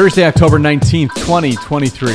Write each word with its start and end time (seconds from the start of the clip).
Thursday, 0.00 0.24
October 0.24 0.58
19th, 0.58 1.14
2023. 1.16 2.14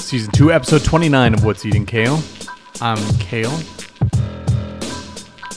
Season 0.00 0.32
2, 0.32 0.50
episode 0.50 0.82
29 0.82 1.34
of 1.34 1.44
What's 1.44 1.64
Eating 1.64 1.86
Kale. 1.86 2.20
I'm 2.80 2.98
Kale. 3.18 3.56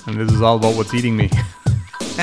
And 0.05 0.19
this 0.19 0.31
is 0.31 0.39
all 0.39 0.57
about 0.57 0.75
what's 0.75 0.93
eating 0.93 1.17
me. 1.17 1.31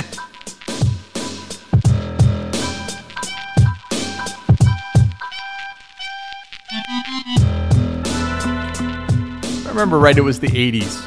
I 9.64 9.64
remember 9.66 9.98
right, 9.98 10.16
it 10.16 10.20
was 10.20 10.38
the 10.38 10.46
80s 10.46 11.02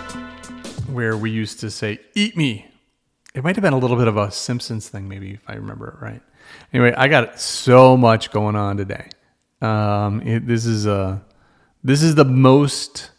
where 0.89 1.15
we 1.15 1.31
used 1.31 1.61
to 1.61 1.71
say, 1.71 2.02
Eat 2.13 2.36
me. 2.36 2.68
It 3.33 3.45
might 3.45 3.55
have 3.55 3.63
been 3.63 3.71
a 3.71 3.79
little 3.79 3.95
bit 3.95 4.09
of 4.09 4.18
a 4.18 4.29
Simpsons 4.31 4.89
thing, 4.89 5.07
maybe, 5.07 5.31
if 5.31 5.49
I 5.49 5.54
remember 5.54 5.88
it 5.88 6.04
right. 6.04 6.21
Anyway, 6.73 6.93
I 6.96 7.07
got 7.07 7.39
so 7.39 7.97
much 7.97 8.32
going 8.32 8.55
on 8.55 8.78
today. 8.78 9.09
Um, 9.61 10.21
it, 10.21 10.47
this 10.47 10.65
is 10.65 10.86
a 10.86 11.21
this 11.83 12.04
is 12.04 12.15
the 12.15 12.25
most 12.25 13.11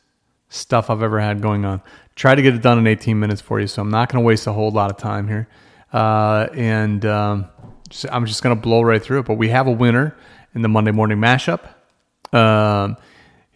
stuff 0.49 0.91
I've 0.91 1.03
ever 1.03 1.21
had 1.21 1.41
going 1.41 1.65
on. 1.65 1.83
Try 2.15 2.35
to 2.35 2.43
get 2.43 2.55
it 2.55 2.63
done 2.63 2.79
in 2.79 2.87
18 2.87 3.19
minutes 3.19 3.41
for 3.41 3.61
you, 3.61 3.67
so 3.67 3.83
I'm 3.83 3.91
not 3.91 4.11
going 4.11 4.23
to 4.23 4.27
waste 4.27 4.47
a 4.47 4.53
whole 4.53 4.71
lot 4.71 4.91
of 4.91 4.99
time 4.99 5.27
here. 5.27 5.49
Uh, 5.93 6.47
and 6.55 7.05
um, 7.07 7.47
just, 7.89 8.07
I'm 8.13 8.27
just 8.27 8.43
going 8.43 8.55
to 8.55 8.61
blow 8.61 8.83
right 8.83 9.03
through 9.03 9.21
it. 9.21 9.27
But 9.27 9.35
we 9.35 9.49
have 9.49 9.67
a 9.67 9.73
winner 9.73 10.17
in 10.55 10.63
the 10.63 10.69
Monday 10.69 10.91
morning 10.91 11.19
mashup. 11.19 11.65
Um, 12.33 12.97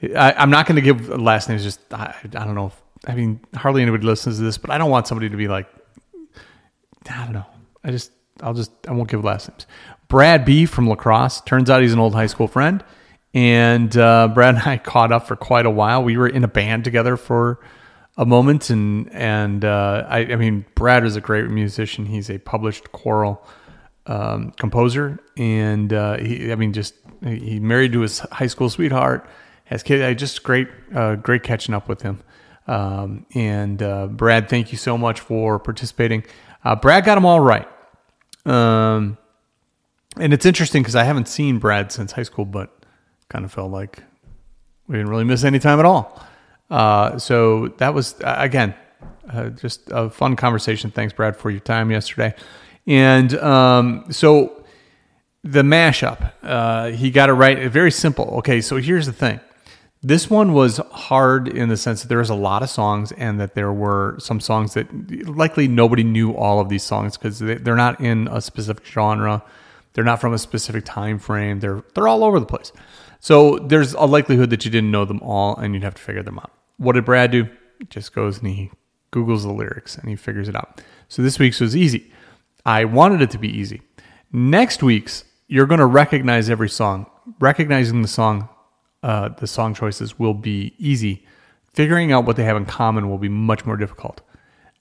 I, 0.02 0.34
I'm 0.36 0.50
not 0.50 0.66
going 0.66 0.76
to 0.76 0.82
give 0.82 1.08
last 1.08 1.48
names. 1.48 1.62
Just 1.62 1.80
I, 1.92 2.14
I 2.22 2.45
don't 2.45 2.54
know. 2.54 2.72
I 3.06 3.14
mean, 3.14 3.40
hardly 3.54 3.82
anybody 3.82 4.04
listens 4.04 4.38
to 4.38 4.42
this, 4.42 4.58
but 4.58 4.70
I 4.70 4.78
don't 4.78 4.90
want 4.90 5.06
somebody 5.06 5.28
to 5.28 5.36
be 5.36 5.48
like, 5.48 5.68
I 7.08 7.24
don't 7.24 7.34
know. 7.34 7.46
I 7.84 7.90
just 7.90 8.10
I'll 8.42 8.54
just 8.54 8.72
I 8.88 8.92
won't 8.92 9.08
give 9.08 9.24
last 9.24 9.48
names. 9.48 9.66
Brad 10.08 10.45
B 10.45 10.66
from 10.66 10.87
La 10.87 10.95
Crosse. 10.95 11.40
Turns 11.42 11.68
out 11.68 11.82
he's 11.82 11.92
an 11.92 11.98
old 11.98 12.15
high 12.15 12.26
school 12.26 12.48
friend, 12.48 12.84
and 13.34 13.96
uh, 13.96 14.29
Brad 14.29 14.54
and 14.54 14.62
I 14.66 14.79
caught 14.79 15.12
up 15.12 15.26
for 15.26 15.37
quite 15.37 15.66
a 15.66 15.70
while. 15.70 16.02
We 16.02 16.16
were 16.16 16.29
in 16.29 16.45
a 16.45 16.48
band 16.48 16.84
together 16.84 17.16
for 17.16 17.60
a 18.16 18.24
moment, 18.24 18.70
and 18.70 19.12
and 19.12 19.64
uh, 19.64 20.07
I, 20.09 20.18
I 20.18 20.37
mean 20.37 20.64
Brad 20.74 21.04
is 21.04 21.16
a 21.16 21.20
great 21.20 21.48
musician. 21.48 22.07
He's 22.07 22.30
a 22.30 22.38
published 22.38 22.92
choral 22.92 23.46
um, 24.07 24.52
composer, 24.52 25.18
and 25.37 25.92
uh, 25.92 26.18
he 26.18 26.52
I 26.52 26.54
mean 26.54 26.73
just 26.73 26.95
he 27.23 27.60
married 27.60 27.92
to 27.92 28.01
his 28.01 28.20
high 28.20 28.46
school 28.46 28.70
sweetheart. 28.70 29.29
Has 29.64 29.82
kids. 29.82 30.02
I 30.02 30.14
just 30.14 30.42
great 30.42 30.68
uh, 30.95 31.16
great 31.16 31.42
catching 31.42 31.74
up 31.74 31.88
with 31.88 32.02
him. 32.02 32.23
Um, 32.68 33.26
and 33.34 33.82
uh, 33.82 34.07
Brad, 34.09 34.48
thank 34.48 34.73
you 34.73 34.79
so 34.79 34.98
much 34.98 35.20
for 35.20 35.59
participating. 35.59 36.24
Uh, 36.64 36.74
Brad 36.74 37.04
got 37.04 37.14
them 37.14 37.24
all 37.24 37.40
right. 37.40 37.68
Um, 38.46 39.18
and 40.18 40.32
it's 40.32 40.46
interesting 40.46 40.82
because 40.82 40.96
I 40.96 41.04
haven't 41.04 41.28
seen 41.28 41.58
Brad 41.58 41.92
since 41.92 42.12
high 42.12 42.22
school, 42.22 42.44
but 42.44 42.72
kind 43.28 43.44
of 43.44 43.52
felt 43.52 43.70
like 43.70 44.02
we 44.86 44.96
didn't 44.96 45.10
really 45.10 45.24
miss 45.24 45.44
any 45.44 45.58
time 45.58 45.78
at 45.78 45.84
all. 45.84 46.22
Uh, 46.70 47.18
so 47.18 47.68
that 47.78 47.92
was 47.92 48.14
again 48.20 48.74
uh, 49.30 49.50
just 49.50 49.82
a 49.90 50.08
fun 50.08 50.36
conversation. 50.36 50.90
Thanks, 50.90 51.12
Brad, 51.12 51.36
for 51.36 51.50
your 51.50 51.60
time 51.60 51.90
yesterday. 51.90 52.34
And 52.86 53.34
um, 53.38 54.06
so 54.10 54.64
the 55.42 55.62
mashup, 55.62 56.32
uh, 56.42 56.90
he 56.90 57.10
got 57.10 57.28
it 57.28 57.34
right. 57.34 57.70
Very 57.70 57.90
simple. 57.90 58.26
Okay, 58.38 58.60
so 58.60 58.76
here's 58.76 59.06
the 59.06 59.12
thing. 59.12 59.40
This 60.07 60.30
one 60.30 60.52
was 60.52 60.76
hard 60.93 61.49
in 61.49 61.68
the 61.68 61.76
sense 61.76 62.02
that 62.02 62.07
there 62.07 62.18
was 62.18 62.30
a 62.30 62.35
lot 62.37 62.62
of 62.62 62.71
songs, 62.71 63.10
and 63.10 63.40
that 63.40 63.57
there 63.57 63.73
were 63.73 64.16
some 64.21 64.38
songs 64.38 64.75
that 64.75 64.87
likely 65.26 65.66
nobody 65.66 66.04
knew 66.04 66.31
all 66.32 66.60
of 66.60 66.69
these 66.69 66.84
songs 66.84 67.16
because 67.16 67.41
they're 67.41 67.75
not 67.75 68.00
in 68.00 68.28
a 68.31 68.41
specific 68.41 68.87
genre, 68.87 69.43
they're 69.94 70.04
not 70.04 70.21
from 70.21 70.32
a 70.32 70.38
specific 70.38 70.84
time 70.84 71.19
frame. 71.19 71.59
They're 71.59 71.82
they're 71.94 72.06
all 72.06 72.22
over 72.22 72.38
the 72.38 72.47
place. 72.47 72.71
So 73.19 73.59
there's 73.59 73.94
a 73.94 74.04
likelihood 74.04 74.50
that 74.50 74.65
you 74.65 74.71
didn't 74.71 74.92
know 74.92 75.04
them 75.04 75.20
all, 75.25 75.56
and 75.56 75.75
you'd 75.75 75.82
have 75.82 75.97
to 75.97 76.03
figure 76.03 76.22
them 76.22 76.38
out. 76.38 76.53
What 76.76 76.92
did 76.92 77.04
Brad 77.04 77.32
do? 77.32 77.48
Just 77.91 78.14
goes 78.14 78.38
and 78.38 78.47
he 78.47 78.70
googles 79.10 79.42
the 79.42 79.53
lyrics 79.53 79.98
and 79.98 80.09
he 80.09 80.14
figures 80.14 80.48
it 80.48 80.54
out. 80.54 80.82
So 81.09 81.20
this 81.20 81.41
week's 81.41 81.59
was 81.59 81.75
easy. 81.75 82.12
I 82.64 82.84
wanted 82.84 83.22
it 83.22 83.30
to 83.30 83.38
be 83.38 83.48
easy. 83.48 83.82
Next 84.30 84.84
week's 84.84 85.25
you're 85.48 85.66
going 85.66 85.80
to 85.80 85.86
recognize 85.86 86.48
every 86.48 86.69
song. 86.69 87.06
Recognizing 87.41 88.03
the 88.03 88.09
song 88.09 88.48
uh, 89.02 89.28
the 89.28 89.46
song 89.46 89.74
choices 89.74 90.18
will 90.18 90.34
be 90.34 90.74
easy. 90.78 91.24
Figuring 91.72 92.12
out 92.12 92.24
what 92.24 92.36
they 92.36 92.44
have 92.44 92.56
in 92.56 92.66
common 92.66 93.08
will 93.08 93.18
be 93.18 93.28
much 93.28 93.64
more 93.66 93.76
difficult. 93.76 94.20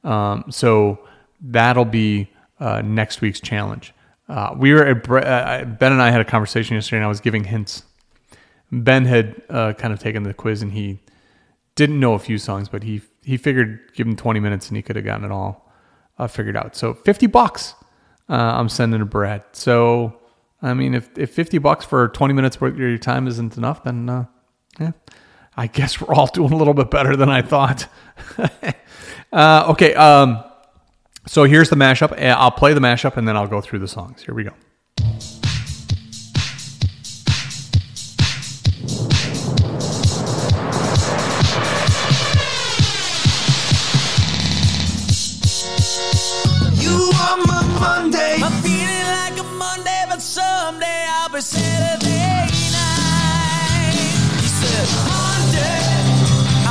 Um, 0.04 0.46
so 0.50 1.00
that'll 1.42 1.86
be 1.86 2.30
uh, 2.60 2.82
next 2.82 3.22
week's 3.22 3.40
challenge. 3.40 3.94
Uh, 4.28 4.56
we 4.58 4.74
were 4.74 4.86
at, 4.86 5.10
uh, 5.10 5.66
Ben 5.66 5.92
and 5.92 6.02
I 6.02 6.10
had 6.10 6.22
a 6.22 6.26
conversation 6.26 6.76
yesterday, 6.76 6.98
and 6.98 7.06
I 7.06 7.10
was 7.10 7.20
giving 7.20 7.44
hints. 7.44 7.84
Ben 8.72 9.06
had 9.06 9.42
uh, 9.50 9.74
kind 9.74 9.94
of 9.94 10.00
taken 10.00 10.24
the 10.24 10.34
quiz, 10.34 10.62
and 10.62 10.72
he 10.72 11.00
didn't 11.76 12.00
know 12.00 12.14
a 12.14 12.20
few 12.20 12.38
songs, 12.38 12.70
but 12.70 12.84
he 12.84 13.02
he 13.24 13.38
figured 13.38 13.92
give 13.94 14.08
him 14.08 14.16
20 14.16 14.40
minutes, 14.40 14.68
and 14.68 14.78
he 14.78 14.82
could 14.82 14.96
have 14.96 15.06
gotten 15.06 15.26
it 15.26 15.32
all 15.32 15.72
uh, 16.18 16.28
figured 16.28 16.58
out. 16.58 16.76
So 16.76 16.94
50 16.94 17.28
bucks, 17.28 17.76
I'm 18.28 18.70
sending 18.70 19.00
to 19.00 19.06
Brad. 19.06 19.44
So 19.52 20.20
I 20.62 20.74
mean, 20.74 20.94
if, 20.94 21.18
if 21.18 21.32
50 21.34 21.58
bucks 21.60 21.86
for 21.86 22.08
20 22.08 22.34
minutes 22.34 22.60
worth 22.60 22.74
of 22.74 22.80
your 22.80 22.98
time 22.98 23.28
isn't 23.28 23.58
enough, 23.58 23.84
then 23.84 24.10
uh, 24.10 24.26
yeah, 24.80 24.92
I 25.56 25.68
guess 25.68 26.02
we're 26.02 26.14
all 26.14 26.28
doing 26.28 26.54
a 26.54 26.56
little 26.56 26.74
bit 26.74 26.90
better 26.90 27.16
than 27.16 27.30
I 27.30 27.42
thought. 27.42 27.88
uh, 29.32 29.66
okay, 29.70 29.94
um, 29.96 30.44
so 31.28 31.44
here's 31.44 31.70
the 31.70 31.76
mashup. 31.76 32.20
I'll 32.22 32.52
play 32.52 32.74
the 32.74 32.80
mashup 32.80 33.18
and 33.18 33.28
then 33.28 33.36
I'll 33.36 33.48
go 33.48 33.62
through 33.62 33.80
the 33.80 33.88
songs. 33.88 34.24
Here 34.24 34.34
we 34.36 34.44
go. 34.44 34.52
You 46.76 47.12
are 47.20 47.38
my 47.38 47.78
Monday. 47.80 48.38
I'm 48.42 48.52
feeling 48.62 49.06
like 49.08 49.40
a 49.40 49.44
Monday, 49.44 50.06
but 50.08 50.22
someday 50.66 51.06
I'll 51.08 51.30
be 51.30 51.42
Saturday 51.42 52.48
night. 52.74 53.94
He 54.42 54.48
said, 54.60 54.88
Monday, 55.12 55.78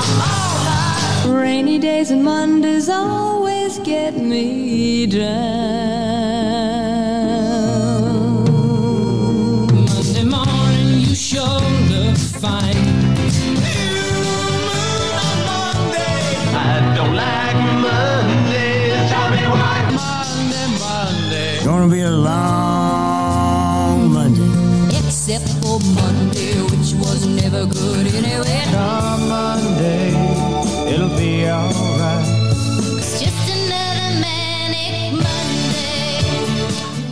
I'm. 0.00 1.32
Rainy 1.32 1.78
days 1.78 2.10
and 2.10 2.24
Mondays 2.24 2.88
always 2.88 3.78
get 3.78 4.16
me 4.16 5.06
down. 5.06 5.24
Monday 9.88 10.24
morning, 10.24 11.00
you 11.06 11.14
sure 11.14 11.60
look 11.92 12.16
fine. 12.16 12.93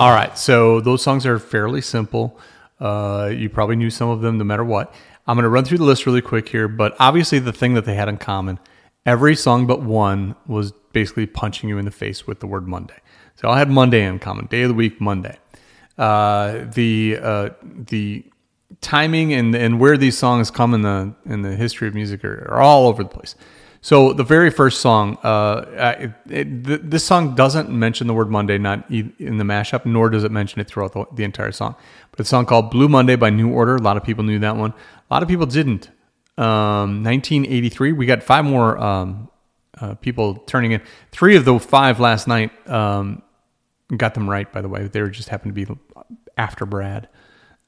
All 0.03 0.11
right, 0.11 0.37
so 0.37 0.81
those 0.81 1.01
songs 1.01 1.27
are 1.27 1.39
fairly 1.39 1.81
simple. 1.81 2.37
Uh, 2.81 3.31
you 3.33 3.49
probably 3.49 3.77
knew 3.77 3.89
some 3.89 4.09
of 4.09 4.21
them 4.21 4.37
no 4.37 4.43
matter 4.43 4.65
what. 4.65 4.93
I'm 5.29 5.37
going 5.37 5.45
to 5.45 5.49
run 5.49 5.65
through 5.65 5.79
the 5.79 5.85
list 5.85 6.07
really 6.07 6.21
quick 6.21 6.49
here, 6.49 6.67
but 6.67 6.97
obviously, 6.99 7.39
the 7.39 7.53
thing 7.53 7.75
that 7.75 7.85
they 7.85 7.95
had 7.95 8.09
in 8.09 8.17
common 8.17 8.59
every 9.07 9.37
song 9.37 9.65
but 9.69 9.81
one 9.81 10.35
was 10.49 10.73
basically 10.93 11.27
punching 11.27 11.69
you 11.69 11.79
in 11.79 11.85
the 11.85 11.93
face 11.93 12.27
with 12.27 12.41
the 12.41 12.49
word 12.49 12.67
Monday. 12.67 12.97
So 13.37 13.49
I 13.49 13.61
had 13.61 13.71
Monday 13.71 14.05
in 14.05 14.19
common, 14.19 14.47
day 14.47 14.63
of 14.63 14.71
the 14.71 14.75
week, 14.75 15.01
Monday. 15.01 15.39
Uh, 15.97 16.65
the 16.75 17.19
uh, 17.23 17.51
the 17.63 18.25
timing 18.81 19.33
and 19.33 19.55
and 19.55 19.79
where 19.79 19.97
these 19.97 20.19
songs 20.19 20.51
come 20.51 20.75
in 20.75 20.83
the 20.83 21.15
in 21.27 21.43
the 21.43 21.55
history 21.55 21.87
of 21.87 21.95
music 21.95 22.25
are, 22.25 22.49
are 22.51 22.61
all 22.61 22.89
over 22.89 23.05
the 23.05 23.09
place. 23.09 23.37
So 23.85 24.13
the 24.13 24.23
very 24.23 24.51
first 24.51 24.81
song, 24.81 25.19
uh, 25.25 25.97
it, 25.99 26.13
it, 26.31 26.65
th- 26.65 26.81
this 26.85 27.05
song 27.05 27.35
doesn't 27.35 27.69
mention 27.69 28.07
the 28.07 28.15
word 28.15 28.31
Monday, 28.31 28.57
not 28.57 28.89
e- 28.89 29.11
in 29.19 29.39
the 29.39 29.45
mashup, 29.45 29.85
nor 29.85 30.09
does 30.09 30.23
it 30.23 30.31
mention 30.31 30.61
it 30.61 30.69
throughout 30.69 30.93
the, 30.93 31.05
the 31.13 31.25
entire 31.25 31.51
song. 31.51 31.75
But 32.13 32.21
it's 32.21 32.29
a 32.29 32.31
song 32.31 32.47
called 32.47 32.71
"Blue 32.71 32.89
Monday" 32.89 33.17
by 33.17 33.31
New 33.31 33.51
Order. 33.51 33.75
A 33.75 33.83
lot 33.83 33.97
of 33.97 34.05
people 34.05 34.23
knew 34.23 34.39
that 34.39 34.57
one. 34.57 34.71
A 34.71 35.15
lot 35.15 35.25
of 35.25 35.29
people 35.29 35.47
didn't. 35.47 35.91
Um, 36.39 37.03
1983. 37.03 37.91
We 37.91 38.07
got 38.07 38.23
five 38.23 38.45
more 38.45 38.79
um, 38.79 39.29
uh, 39.81 39.95
people 39.95 40.37
turning 40.47 40.71
in. 40.71 40.81
Three 41.11 41.35
of 41.35 41.45
the 41.45 41.59
five 41.59 41.99
last 41.99 42.29
night 42.29 42.53
um, 42.71 43.21
got 43.97 44.15
them 44.15 44.31
right. 44.31 44.51
By 44.51 44.63
the 44.63 44.69
way, 44.69 44.87
they 44.87 45.09
just 45.11 45.29
happened 45.29 45.57
to 45.57 45.67
be 45.67 45.81
after 46.39 46.67
Brad. 46.67 47.09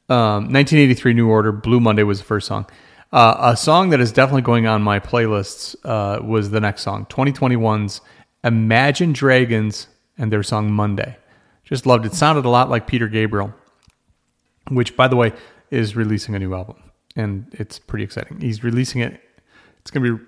Um, 0.09 0.53
1983 0.53 1.15
New 1.15 1.29
Order, 1.29 1.51
Blue 1.51 1.81
Monday 1.81 2.05
was 2.05 2.19
the 2.19 2.25
first 2.25 2.47
song. 2.47 2.67
Uh, 3.13 3.53
a 3.53 3.57
song 3.57 3.91
that 3.91 4.01
is 4.01 4.11
definitely 4.11 4.43
going 4.43 4.67
on 4.67 4.83
my 4.83 4.99
playlists 4.99 5.77
uh, 5.85 6.21
was 6.23 6.51
the 6.51 6.61
next 6.61 6.83
song, 6.83 7.07
2021's 7.07 8.01
Imagine 8.43 9.13
Dragons 9.13 9.87
and 10.19 10.33
their 10.33 10.43
song 10.43 10.73
Monday. 10.73 11.17
Just 11.65 11.87
loved 11.87 12.05
it. 12.05 12.13
Sounded 12.13 12.45
a 12.45 12.49
lot 12.49 12.69
like 12.69 12.87
Peter 12.87 13.09
Gabriel, 13.09 13.55
which, 14.69 14.97
by 14.97 15.09
the 15.09 15.17
way, 15.17 15.33
is 15.71 15.97
releasing 15.97 16.35
a 16.35 16.39
new 16.39 16.55
album, 16.55 16.77
and 17.17 17.47
it's 17.53 17.79
pretty 17.79 18.05
exciting. 18.05 18.41
He's 18.41 18.63
releasing 18.63 19.01
it. 19.01 19.21
It's 19.81 19.91
gonna 19.91 20.17
be 20.17 20.25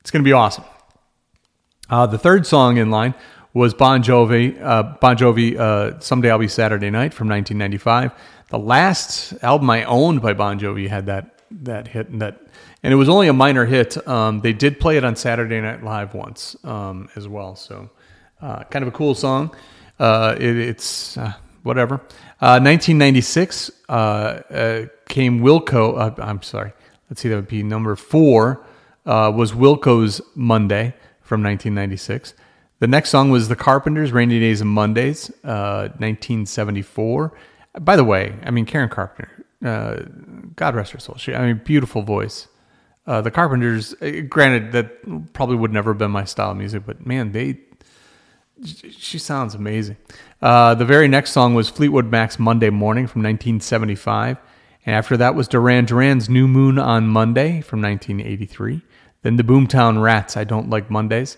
it's 0.00 0.10
gonna 0.10 0.24
be 0.24 0.32
awesome. 0.32 0.64
Uh, 1.88 2.06
the 2.06 2.18
third 2.18 2.46
song 2.46 2.76
in 2.76 2.90
line 2.90 3.14
was 3.54 3.72
Bon 3.72 4.02
Jovi. 4.02 4.60
Uh, 4.60 4.82
bon 5.00 5.16
Jovi, 5.16 5.56
uh, 5.58 5.98
"Someday 6.00 6.30
I'll 6.30 6.38
Be 6.38 6.48
Saturday 6.48 6.90
Night" 6.90 7.14
from 7.14 7.28
1995. 7.28 8.12
The 8.50 8.58
last 8.58 9.32
album 9.42 9.70
I 9.70 9.84
owned 9.84 10.20
by 10.20 10.34
Bon 10.34 10.60
Jovi 10.60 10.88
had 10.88 11.06
that 11.06 11.33
that 11.62 11.88
hit, 11.88 12.08
and 12.08 12.20
that, 12.20 12.40
and 12.82 12.92
it 12.92 12.96
was 12.96 13.08
only 13.08 13.28
a 13.28 13.32
minor 13.32 13.64
hit. 13.64 14.06
Um, 14.06 14.40
they 14.40 14.52
did 14.52 14.80
play 14.80 14.96
it 14.96 15.04
on 15.04 15.16
Saturday 15.16 15.60
Night 15.60 15.82
Live 15.82 16.14
once 16.14 16.56
um, 16.64 17.08
as 17.16 17.28
well, 17.28 17.56
so 17.56 17.90
uh, 18.42 18.64
kind 18.64 18.82
of 18.82 18.88
a 18.88 18.96
cool 18.96 19.14
song. 19.14 19.54
Uh, 19.98 20.34
it, 20.38 20.56
it's 20.56 21.16
uh, 21.16 21.32
whatever. 21.62 21.94
Uh, 22.40 22.60
1996 22.60 23.70
uh, 23.88 23.92
uh, 23.92 24.86
came 25.08 25.40
Wilco. 25.40 25.98
Uh, 25.98 26.22
I'm 26.22 26.42
sorry. 26.42 26.72
Let's 27.08 27.20
see. 27.20 27.28
That 27.28 27.36
would 27.36 27.48
be 27.48 27.62
number 27.62 27.96
four. 27.96 28.64
Uh, 29.06 29.30
was 29.34 29.52
Wilco's 29.52 30.20
Monday 30.34 30.94
from 31.20 31.42
1996. 31.42 32.34
The 32.80 32.86
next 32.86 33.10
song 33.10 33.30
was 33.30 33.48
The 33.48 33.56
Carpenters, 33.56 34.12
Rainy 34.12 34.40
Days 34.40 34.60
and 34.60 34.70
Mondays, 34.70 35.30
uh, 35.44 35.88
1974. 35.98 37.32
By 37.80 37.96
the 37.96 38.04
way, 38.04 38.34
I 38.44 38.50
mean 38.50 38.66
Karen 38.66 38.88
Carpenter. 38.88 39.30
Uh, 39.64 40.02
God 40.56 40.74
rest 40.74 40.92
her 40.92 40.98
soul. 41.00 41.16
She, 41.16 41.34
I 41.34 41.46
mean, 41.46 41.62
beautiful 41.64 42.02
voice. 42.02 42.48
Uh, 43.06 43.20
the 43.22 43.30
Carpenters. 43.30 43.94
uh, 44.00 44.22
Granted, 44.28 44.72
that 44.72 45.32
probably 45.32 45.56
would 45.56 45.72
never 45.72 45.90
have 45.90 45.98
been 45.98 46.10
my 46.10 46.24
style 46.24 46.50
of 46.52 46.56
music, 46.56 46.84
but 46.86 47.06
man, 47.06 47.32
they 47.32 47.58
she 48.64 49.18
sounds 49.18 49.54
amazing. 49.54 49.96
Uh, 50.40 50.74
the 50.74 50.84
very 50.84 51.08
next 51.08 51.32
song 51.32 51.54
was 51.54 51.68
Fleetwood 51.68 52.10
Mac's 52.10 52.38
Monday 52.38 52.70
Morning 52.70 53.06
from 53.06 53.22
1975. 53.22 54.38
And 54.86 54.94
after 54.94 55.16
that 55.16 55.34
was 55.34 55.48
Duran 55.48 55.86
Duran's 55.86 56.28
New 56.28 56.46
Moon 56.46 56.78
on 56.78 57.08
Monday 57.08 57.60
from 57.62 57.82
1983. 57.82 58.82
Then 59.22 59.36
the 59.36 59.42
Boomtown 59.42 60.02
Rats, 60.02 60.36
I 60.36 60.44
Don't 60.44 60.70
Like 60.70 60.90
Mondays. 60.90 61.36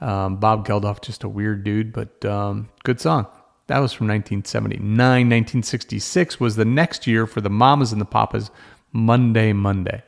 Um, 0.00 0.36
Bob 0.36 0.66
Geldof, 0.66 1.00
just 1.02 1.22
a 1.24 1.28
weird 1.28 1.64
dude, 1.64 1.92
but 1.92 2.24
um, 2.24 2.68
good 2.84 3.00
song. 3.00 3.26
That 3.68 3.80
was 3.80 3.92
from 3.92 4.06
1979. 4.06 4.80
1966 4.88 6.38
was 6.38 6.56
the 6.56 6.64
next 6.64 7.06
year 7.06 7.26
for 7.26 7.40
the 7.40 7.50
Mamas 7.50 7.92
and 7.92 8.00
the 8.00 8.04
Papas, 8.04 8.50
Monday, 8.92 9.52
Monday. 9.52 10.02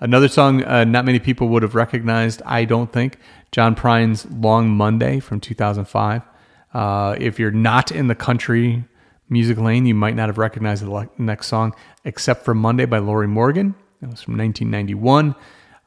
Another 0.00 0.28
song 0.28 0.62
uh, 0.64 0.84
not 0.84 1.04
many 1.04 1.18
people 1.18 1.48
would 1.48 1.62
have 1.62 1.74
recognized, 1.74 2.42
I 2.44 2.64
don't 2.64 2.92
think, 2.92 3.18
John 3.50 3.74
Prine's 3.74 4.26
Long 4.26 4.70
Monday 4.70 5.20
from 5.20 5.40
2005. 5.40 6.22
Uh, 6.74 7.16
if 7.18 7.38
you're 7.38 7.50
not 7.50 7.90
in 7.90 8.08
the 8.08 8.14
country 8.14 8.84
music 9.30 9.58
lane, 9.58 9.86
you 9.86 9.94
might 9.94 10.14
not 10.14 10.28
have 10.28 10.38
recognized 10.38 10.84
the 10.84 11.08
next 11.18 11.46
song, 11.48 11.74
except 12.04 12.44
for 12.44 12.54
Monday 12.54 12.84
by 12.84 12.98
Lorrie 12.98 13.26
Morgan. 13.26 13.74
That 14.00 14.10
was 14.10 14.22
from 14.22 14.36
1991. 14.36 15.34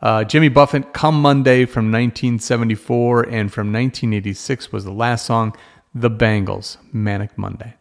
Uh, 0.02 0.24
Jimmy 0.24 0.50
Buffett, 0.50 0.94
Come 0.94 1.22
Monday 1.22 1.66
from 1.66 1.86
1974, 1.86 3.24
and 3.24 3.54
from 3.54 3.72
1986 3.72 4.72
was 4.72 4.84
the 4.84 4.92
last 4.92 5.26
song, 5.26 5.56
The 5.94 6.10
Bangles, 6.10 6.78
Manic 6.92 7.38
Monday. 7.38 7.76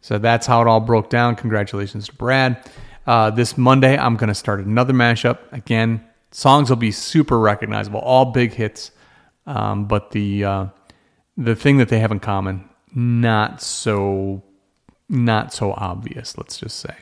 So 0.00 0.18
that's 0.18 0.46
how 0.46 0.62
it 0.62 0.66
all 0.66 0.80
broke 0.80 1.10
down. 1.10 1.36
Congratulations 1.36 2.06
to 2.06 2.14
Brad. 2.14 2.68
Uh, 3.06 3.30
this 3.30 3.58
Monday, 3.58 3.96
I'm 3.96 4.16
going 4.16 4.28
to 4.28 4.34
start 4.34 4.60
another 4.60 4.92
mashup. 4.92 5.38
Again, 5.52 6.04
songs 6.30 6.70
will 6.70 6.76
be 6.76 6.90
super 6.90 7.38
recognizable, 7.38 8.00
all 8.00 8.26
big 8.26 8.52
hits. 8.52 8.90
Um, 9.46 9.86
but 9.86 10.12
the 10.12 10.44
uh, 10.44 10.66
the 11.36 11.56
thing 11.56 11.78
that 11.78 11.88
they 11.88 11.98
have 11.98 12.12
in 12.12 12.20
common, 12.20 12.68
not 12.94 13.60
so 13.60 14.42
not 15.08 15.52
so 15.52 15.72
obvious. 15.72 16.38
Let's 16.38 16.58
just 16.58 16.78
say. 16.78 16.94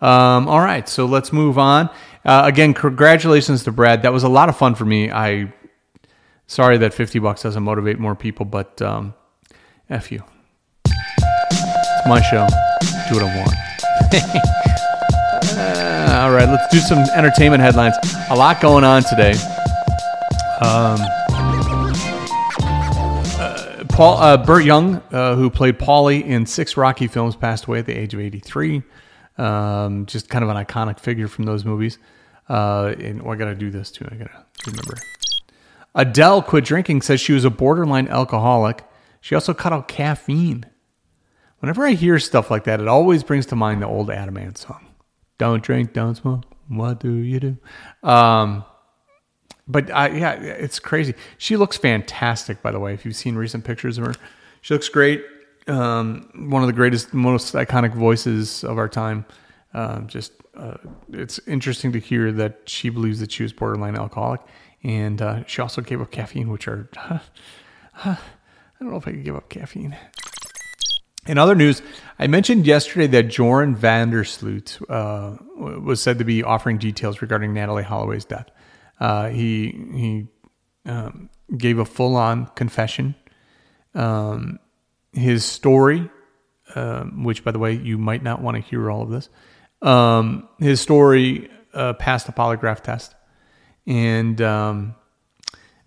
Um, 0.00 0.48
all 0.48 0.60
right, 0.60 0.88
so 0.88 1.06
let's 1.06 1.32
move 1.32 1.58
on. 1.58 1.90
Uh, 2.24 2.42
again, 2.44 2.74
congratulations 2.74 3.64
to 3.64 3.72
Brad. 3.72 4.02
That 4.02 4.12
was 4.12 4.22
a 4.22 4.28
lot 4.28 4.48
of 4.48 4.56
fun 4.56 4.74
for 4.74 4.84
me. 4.84 5.10
I 5.10 5.52
sorry 6.46 6.78
that 6.78 6.94
fifty 6.94 7.18
bucks 7.20 7.42
doesn't 7.42 7.62
motivate 7.62 7.98
more 7.98 8.14
people, 8.14 8.44
but 8.44 8.80
um, 8.82 9.14
f 9.90 10.12
you. 10.12 10.22
It's 10.86 12.06
my 12.06 12.20
show. 12.22 12.46
Do 13.08 13.16
what 13.16 13.24
I 13.24 13.36
want. 13.38 13.54
Uh, 15.50 16.20
all 16.22 16.30
right, 16.30 16.48
let's 16.48 16.68
do 16.68 16.78
some 16.78 16.98
entertainment 17.16 17.62
headlines. 17.62 17.94
A 18.30 18.36
lot 18.36 18.60
going 18.60 18.84
on 18.84 19.02
today. 19.02 19.32
Um, 20.60 20.98
uh, 23.40 23.84
Paul 23.88 24.18
uh, 24.18 24.36
Burt 24.36 24.64
Young, 24.64 24.96
uh, 25.10 25.34
who 25.36 25.48
played 25.50 25.78
Paulie 25.78 26.24
in 26.24 26.46
six 26.46 26.76
Rocky 26.76 27.06
films, 27.06 27.34
passed 27.34 27.64
away 27.64 27.80
at 27.80 27.86
the 27.86 27.96
age 27.96 28.14
of 28.14 28.20
83. 28.20 28.82
Um, 29.36 30.06
just 30.06 30.28
kind 30.28 30.44
of 30.44 30.50
an 30.50 30.56
iconic 30.56 31.00
figure 31.00 31.28
from 31.28 31.44
those 31.44 31.64
movies. 31.64 31.98
Uh, 32.48 32.94
and 32.98 33.22
oh, 33.22 33.30
I 33.30 33.36
got 33.36 33.46
to 33.46 33.54
do 33.54 33.70
this 33.70 33.90
too. 33.90 34.06
I 34.10 34.14
got 34.14 34.30
to 34.30 34.70
remember. 34.70 34.98
Adele 35.94 36.42
quit 36.42 36.64
drinking. 36.64 37.02
Says 37.02 37.20
she 37.20 37.32
was 37.32 37.44
a 37.44 37.50
borderline 37.50 38.06
alcoholic. 38.08 38.84
She 39.20 39.34
also 39.34 39.54
cut 39.54 39.72
out 39.72 39.88
caffeine. 39.88 40.64
Whenever 41.60 41.86
I 41.86 41.92
hear 41.92 42.18
stuff 42.18 42.50
like 42.50 42.64
that, 42.64 42.80
it 42.80 42.88
always 42.88 43.22
brings 43.22 43.46
to 43.46 43.56
mind 43.56 43.82
the 43.82 43.86
old 43.86 44.10
Adam 44.10 44.36
Ant 44.36 44.58
song. 44.58 44.86
Don't 45.38 45.62
drink, 45.62 45.92
don't 45.92 46.14
smoke. 46.14 46.44
What 46.68 47.00
do 47.00 47.12
you 47.12 47.40
do? 47.40 47.56
Um, 48.02 48.64
but 49.66 49.90
I, 49.90 50.08
yeah, 50.08 50.32
it's 50.32 50.78
crazy. 50.78 51.14
She 51.36 51.56
looks 51.56 51.76
fantastic, 51.76 52.62
by 52.62 52.70
the 52.70 52.80
way. 52.80 52.94
If 52.94 53.04
you've 53.04 53.16
seen 53.16 53.36
recent 53.36 53.64
pictures 53.64 53.98
of 53.98 54.06
her, 54.06 54.14
she 54.62 54.74
looks 54.74 54.88
great. 54.88 55.24
Um, 55.66 56.48
one 56.50 56.62
of 56.62 56.66
the 56.66 56.72
greatest, 56.72 57.12
most 57.12 57.54
iconic 57.54 57.94
voices 57.94 58.64
of 58.64 58.78
our 58.78 58.88
time. 58.88 59.26
Um, 59.74 60.06
just, 60.06 60.32
uh, 60.56 60.78
it's 61.12 61.38
interesting 61.46 61.92
to 61.92 61.98
hear 61.98 62.32
that 62.32 62.60
she 62.66 62.88
believes 62.88 63.20
that 63.20 63.30
she 63.30 63.42
was 63.42 63.52
borderline 63.52 63.96
alcoholic, 63.96 64.40
and 64.82 65.20
uh, 65.20 65.44
she 65.44 65.60
also 65.60 65.82
gave 65.82 66.00
up 66.00 66.10
caffeine, 66.10 66.48
which 66.50 66.66
are, 66.66 66.88
I 68.78 68.84
don't 68.84 68.92
know 68.92 68.98
if 68.98 69.08
I 69.08 69.10
could 69.10 69.24
give 69.24 69.34
up 69.34 69.48
caffeine. 69.48 69.96
In 71.26 71.36
other 71.36 71.54
news, 71.54 71.82
I 72.18 72.26
mentioned 72.26 72.66
yesterday 72.66 73.06
that 73.08 73.24
Joran 73.24 73.74
van 73.74 74.10
der 74.10 74.24
Sloot 74.24 74.78
uh, 74.88 75.36
was 75.56 76.00
said 76.00 76.18
to 76.18 76.24
be 76.24 76.42
offering 76.42 76.78
details 76.78 77.20
regarding 77.20 77.52
Natalie 77.52 77.82
Holloway's 77.82 78.24
death. 78.24 78.48
Uh, 79.00 79.28
he 79.28 79.70
he 79.94 80.26
um, 80.86 81.28
gave 81.56 81.78
a 81.78 81.84
full-on 81.84 82.46
confession. 82.54 83.14
Um, 83.94 84.58
his 85.12 85.44
story, 85.44 86.08
um, 86.74 87.24
which 87.24 87.44
by 87.44 87.50
the 87.50 87.58
way 87.58 87.74
you 87.74 87.98
might 87.98 88.22
not 88.22 88.40
want 88.40 88.56
to 88.56 88.62
hear 88.62 88.90
all 88.90 89.02
of 89.02 89.10
this, 89.10 89.28
um, 89.82 90.48
his 90.58 90.80
story 90.80 91.50
uh, 91.74 91.94
passed 91.94 92.28
a 92.28 92.32
polygraph 92.32 92.80
test, 92.80 93.14
and 93.86 94.40
um, 94.40 94.94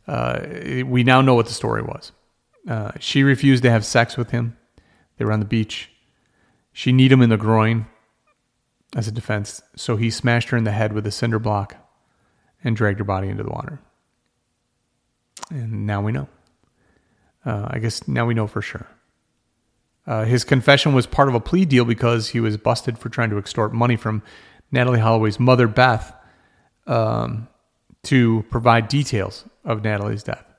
uh, 0.08 0.42
we 0.86 1.04
now 1.04 1.22
know 1.22 1.36
what 1.36 1.48
the 1.48 1.54
story 1.54 1.82
was. 1.82 2.12
Uh, 2.68 2.92
she 3.00 3.24
refused 3.24 3.64
to 3.64 3.72
have 3.72 3.86
sex 3.86 4.18
with 4.18 4.32
him. 4.32 4.58
They 5.18 5.26
were 5.26 5.32
on 5.32 5.40
the 5.40 5.46
beach. 5.46 5.90
She 6.74 6.92
kneed 6.92 7.12
him 7.12 7.22
in 7.22 7.30
the 7.30 7.38
groin 7.38 7.88
as 8.96 9.08
a 9.08 9.12
defense, 9.12 9.62
so 9.76 9.96
he 9.96 10.10
smashed 10.10 10.50
her 10.50 10.58
in 10.58 10.64
the 10.64 10.72
head 10.72 10.94
with 10.94 11.06
a 11.08 11.12
cinder 11.12 11.40
block 11.40 11.76
and 12.64 12.76
dragged 12.76 13.00
her 13.00 13.06
body 13.06 13.28
into 13.28 13.44
the 13.44 13.50
water. 13.50 13.80
And 15.50 15.86
now 15.86 16.02
we 16.02 16.12
know. 16.12 16.28
Uh, 17.46 17.68
I 17.70 17.80
guess 17.80 18.08
now 18.08 18.26
we 18.26 18.34
know 18.34 18.48
for 18.48 18.62
sure. 18.62 18.88
Uh, 20.06 20.26
his 20.26 20.44
confession 20.44 20.94
was 20.94 21.06
part 21.06 21.30
of 21.30 21.36
a 21.36 21.40
plea 21.40 21.66
deal 21.66 21.86
because 21.86 22.30
he 22.30 22.40
was 22.40 22.58
busted 22.58 22.98
for 22.98 23.10
trying 23.10 23.30
to 23.30 23.38
extort 23.38 23.74
money 23.74 23.96
from 23.96 24.24
Natalie 24.72 25.00
Holloway's 25.00 25.40
mother, 25.40 25.68
Beth, 25.68 26.14
um, 26.88 27.48
to 28.04 28.44
provide 28.50 28.88
details 28.88 29.46
of 29.64 29.84
Natalie's 29.84 30.24
death. 30.24 30.51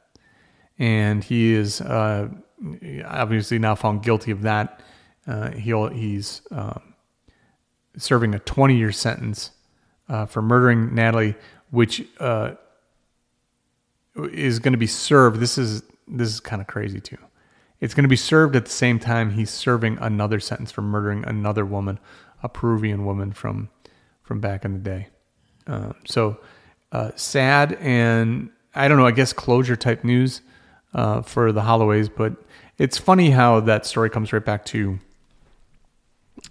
And 0.79 1.23
he 1.23 1.53
is 1.53 1.81
uh, 1.81 2.29
obviously 3.05 3.59
now 3.59 3.75
found 3.75 4.03
guilty 4.03 4.31
of 4.31 4.43
that. 4.43 4.81
Uh, 5.27 5.51
he's 5.51 6.43
um, 6.51 6.95
serving 7.97 8.35
a 8.35 8.39
20 8.41 8.77
year 8.77 8.93
sentence 8.93 9.51
uh, 10.09 10.27
for 10.27 10.43
murdering 10.43 10.95
Natalie, 10.95 11.35
which 11.71 12.07
uh, 12.21 12.53
is 14.17 14.59
going 14.59 14.73
to 14.73 14.79
be 14.79 14.87
served. 14.87 15.41
This 15.41 15.59
is 15.59 15.83
this 16.09 16.29
is 16.29 16.41
kind 16.41 16.61
of 16.61 16.69
crazy 16.69 17.01
too. 17.01 17.19
It's 17.81 17.95
going 17.95 18.05
to 18.05 18.09
be 18.09 18.17
served 18.17 18.55
at 18.55 18.65
the 18.65 18.71
same 18.71 18.99
time 18.99 19.31
he's 19.31 19.51
serving 19.51 19.99
another 20.01 20.39
sentence 20.39 20.71
for 20.71 20.83
murdering 20.83 21.25
another 21.27 21.65
woman, 21.65 21.99
a 22.43 22.49
Peruvian 22.49 23.05
woman 23.05 23.33
from 23.33 23.71
from 24.23 24.41
back 24.41 24.65
in 24.65 24.73
the 24.73 24.79
day. 24.79 25.09
Um, 25.67 25.95
so 26.05 26.39
uh, 26.93 27.13
sad 27.17 27.75
and 27.81 28.51
I 28.75 28.89
don't 28.89 28.99
know. 28.99 29.07
I 29.07 29.13
guess 29.13 29.33
closure 29.33 29.77
type 29.77 30.05
news 30.05 30.43
uh, 30.95 31.23
for 31.23 31.53
the 31.53 31.63
Holloways, 31.63 32.09
but 32.15 32.35
it's 32.79 32.99
funny 32.99 33.31
how 33.31 33.61
that 33.61 33.87
story 33.87 34.11
comes 34.11 34.33
right 34.33 34.45
back 34.45 34.65
to 34.67 34.99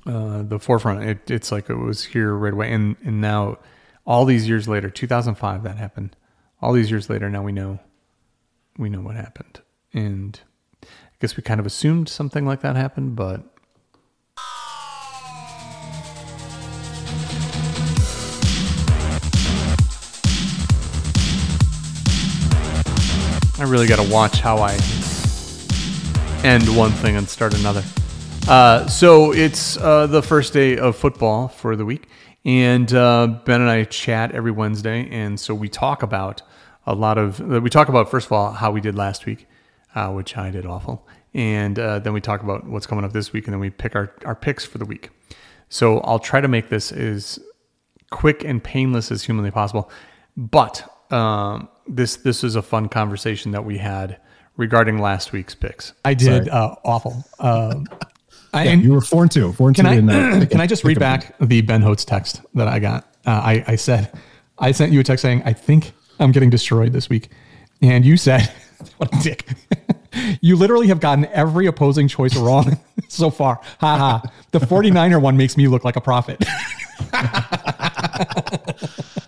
uh, 0.05 0.43
the 0.43 0.60
forefront. 0.60 1.03
It, 1.03 1.31
it's 1.31 1.51
like 1.51 1.69
it 1.69 1.75
was 1.75 2.05
here 2.05 2.33
right 2.33 2.53
away, 2.53 2.71
and 2.71 2.95
and 3.03 3.21
now 3.21 3.57
all 4.05 4.25
these 4.25 4.48
years 4.48 4.67
later, 4.67 4.89
2005, 4.89 5.63
that 5.63 5.77
happened. 5.77 6.15
All 6.62 6.74
these 6.74 6.91
years 6.91 7.10
later, 7.10 7.29
now 7.29 7.43
we 7.43 7.51
know 7.51 7.79
we 8.77 8.89
know 8.89 9.01
what 9.01 9.15
happened, 9.15 9.62
and 9.93 10.39
I 10.83 10.88
guess 11.19 11.38
we 11.38 11.43
kind 11.43 11.60
of 11.60 11.65
assumed 11.65 12.10
something 12.10 12.45
like 12.45 12.62
that 12.62 12.75
happened, 12.75 13.15
but 13.15 13.50
really 23.71 23.87
got 23.87 24.05
to 24.05 24.11
watch 24.11 24.41
how 24.41 24.57
I 24.57 24.73
end 26.43 26.75
one 26.75 26.91
thing 26.91 27.15
and 27.15 27.27
start 27.27 27.57
another. 27.57 27.81
Uh, 28.49 28.85
so 28.87 29.31
it's 29.31 29.77
uh, 29.77 30.07
the 30.07 30.21
first 30.21 30.51
day 30.51 30.77
of 30.77 30.97
football 30.97 31.47
for 31.47 31.77
the 31.77 31.85
week, 31.85 32.09
and 32.43 32.93
uh, 32.93 33.27
Ben 33.45 33.61
and 33.61 33.69
I 33.69 33.85
chat 33.85 34.33
every 34.33 34.51
Wednesday, 34.51 35.07
and 35.09 35.39
so 35.39 35.55
we 35.55 35.69
talk 35.69 36.03
about 36.03 36.41
a 36.85 36.93
lot 36.93 37.17
of. 37.17 37.39
We 37.39 37.69
talk 37.69 37.87
about 37.87 38.11
first 38.11 38.25
of 38.25 38.33
all 38.33 38.51
how 38.51 38.71
we 38.71 38.81
did 38.81 38.95
last 38.95 39.25
week, 39.25 39.47
uh, 39.95 40.09
which 40.09 40.35
I 40.35 40.51
did 40.51 40.65
awful, 40.65 41.07
and 41.33 41.79
uh, 41.79 41.99
then 41.99 42.11
we 42.11 42.19
talk 42.19 42.43
about 42.43 42.67
what's 42.67 42.85
coming 42.85 43.05
up 43.05 43.13
this 43.13 43.31
week, 43.31 43.45
and 43.45 43.53
then 43.53 43.61
we 43.61 43.69
pick 43.69 43.95
our 43.95 44.13
our 44.25 44.35
picks 44.35 44.65
for 44.65 44.79
the 44.79 44.85
week. 44.85 45.11
So 45.69 45.99
I'll 45.99 46.19
try 46.19 46.41
to 46.41 46.49
make 46.49 46.67
this 46.67 46.91
as 46.91 47.39
quick 48.09 48.43
and 48.43 48.61
painless 48.61 49.13
as 49.13 49.23
humanly 49.23 49.51
possible. 49.51 49.89
But 50.35 50.85
um, 51.09 51.69
this 51.95 52.15
this 52.17 52.43
is 52.43 52.55
a 52.55 52.62
fun 52.62 52.89
conversation 52.89 53.51
that 53.51 53.65
we 53.65 53.77
had 53.77 54.17
regarding 54.57 55.00
last 55.00 55.31
week's 55.31 55.55
picks. 55.55 55.93
I 56.05 56.13
did 56.13 56.50
uh, 56.50 56.75
awful. 56.83 57.24
Um, 57.39 57.88
I, 58.53 58.65
and 58.65 58.83
You 58.83 58.91
were 58.91 59.01
four 59.01 59.24
and 59.24 59.31
two. 59.31 59.53
Four 59.53 59.69
and 59.69 59.75
can 59.75 59.86
two. 59.86 59.91
I 59.91 59.95
in 59.95 60.05
that. 60.07 60.50
can 60.51 60.60
I 60.60 60.67
just 60.67 60.83
read 60.83 61.00
back 61.00 61.36
the 61.39 61.62
Ben 61.62 61.81
Holtz 61.81 62.03
text 62.03 62.41
that 62.53 62.67
I 62.67 62.79
got? 62.79 63.05
Uh, 63.25 63.31
I 63.31 63.63
I 63.65 63.75
said 63.77 64.12
I 64.60 64.74
sent 64.74 64.91
you 64.91 65.00
a 65.00 65.03
text 65.03 65.21
saying 65.21 65.41
I 65.45 65.53
think 65.53 65.93
I'm 66.19 66.31
getting 66.31 66.50
destroyed 66.50 66.91
this 66.93 67.10
week, 67.10 67.29
and 67.81 68.05
you 68.05 68.17
said 68.17 68.51
what 68.98 69.13
a 69.15 69.24
dick. 69.24 69.48
you 70.41 70.55
literally 70.55 70.88
have 70.88 71.00
gotten 71.00 71.25
every 71.27 71.65
opposing 71.65 72.07
choice 72.07 72.36
wrong 72.36 72.77
so 73.07 73.29
far. 73.29 73.62
Ha 73.79 73.98
ha. 73.98 74.21
The 74.51 74.60
49er 74.60 75.21
one 75.21 75.38
makes 75.38 75.55
me 75.55 75.67
look 75.67 75.86
like 75.86 75.95
a 75.95 76.01
prophet. 76.01 76.43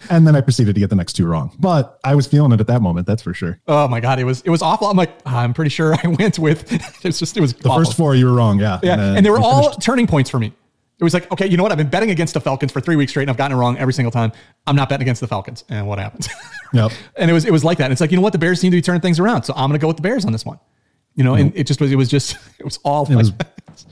And 0.09 0.25
then 0.27 0.35
I 0.35 0.41
proceeded 0.41 0.73
to 0.75 0.79
get 0.79 0.89
the 0.89 0.95
next 0.95 1.13
two 1.13 1.25
wrong. 1.25 1.55
But 1.59 1.99
I 2.03 2.15
was 2.15 2.27
feeling 2.27 2.51
it 2.51 2.59
at 2.59 2.67
that 2.67 2.81
moment. 2.81 3.07
That's 3.07 3.21
for 3.21 3.33
sure. 3.33 3.59
Oh 3.67 3.87
my 3.87 3.99
god, 3.99 4.19
it 4.19 4.23
was 4.23 4.41
it 4.41 4.49
was 4.49 4.61
awful. 4.61 4.87
I'm 4.87 4.97
like 4.97 5.11
ah, 5.25 5.39
I'm 5.41 5.53
pretty 5.53 5.69
sure 5.69 5.95
I 5.95 6.07
went 6.19 6.39
with 6.39 6.71
it's 7.05 7.19
just 7.19 7.37
it 7.37 7.41
was 7.41 7.53
The 7.53 7.69
first 7.69 7.95
four 7.97 8.15
you 8.15 8.25
were 8.25 8.33
wrong. 8.33 8.59
Yeah. 8.59 8.79
Yeah, 8.83 8.95
then 8.97 9.17
and 9.17 9.25
they 9.25 9.29
were 9.29 9.39
all 9.39 9.63
finished- 9.63 9.81
turning 9.81 10.07
points 10.07 10.29
for 10.29 10.39
me. 10.39 10.53
It 10.99 11.03
was 11.03 11.13
like, 11.13 11.29
okay, 11.33 11.47
you 11.47 11.57
know 11.57 11.63
what? 11.63 11.71
I've 11.71 11.77
been 11.77 11.89
betting 11.89 12.11
against 12.11 12.33
the 12.35 12.39
Falcons 12.39 12.71
for 12.71 12.79
three 12.79 12.95
weeks 12.95 13.11
straight, 13.11 13.23
and 13.23 13.31
I've 13.31 13.35
gotten 13.35 13.57
it 13.57 13.59
wrong 13.59 13.77
every 13.77 13.93
single 13.93 14.11
time. 14.11 14.31
I'm 14.67 14.75
not 14.75 14.87
betting 14.89 15.03
against 15.03 15.19
the 15.21 15.27
Falcons, 15.27 15.65
and 15.69 15.87
what 15.87 15.99
happens? 15.99 16.29
Yep. 16.73 16.91
and 17.17 17.29
it 17.29 17.33
was 17.33 17.45
it 17.45 17.51
was 17.51 17.63
like 17.63 17.77
that. 17.79 17.83
And 17.85 17.91
it's 17.91 18.01
like, 18.01 18.09
you 18.11 18.17
know 18.17 18.23
what? 18.23 18.31
The 18.33 18.39
Bears 18.39 18.59
seem 18.59 18.71
to 18.71 18.77
be 18.77 18.81
turning 18.81 19.01
things 19.01 19.19
around, 19.19 19.43
so 19.43 19.53
I'm 19.55 19.69
going 19.69 19.73
to 19.79 19.83
go 19.83 19.87
with 19.87 19.97
the 19.97 20.01
Bears 20.01 20.23
on 20.25 20.31
this 20.31 20.43
one. 20.45 20.59
You 21.15 21.23
know, 21.23 21.35
and 21.35 21.51
it 21.55 21.67
just 21.67 21.79
was 21.81 21.91
it 21.91 21.95
was 21.97 22.09
just 22.09 22.37
it 22.59 22.63
was 22.65 22.79
all 22.83 23.05
It 23.11 23.15
was 23.15 23.31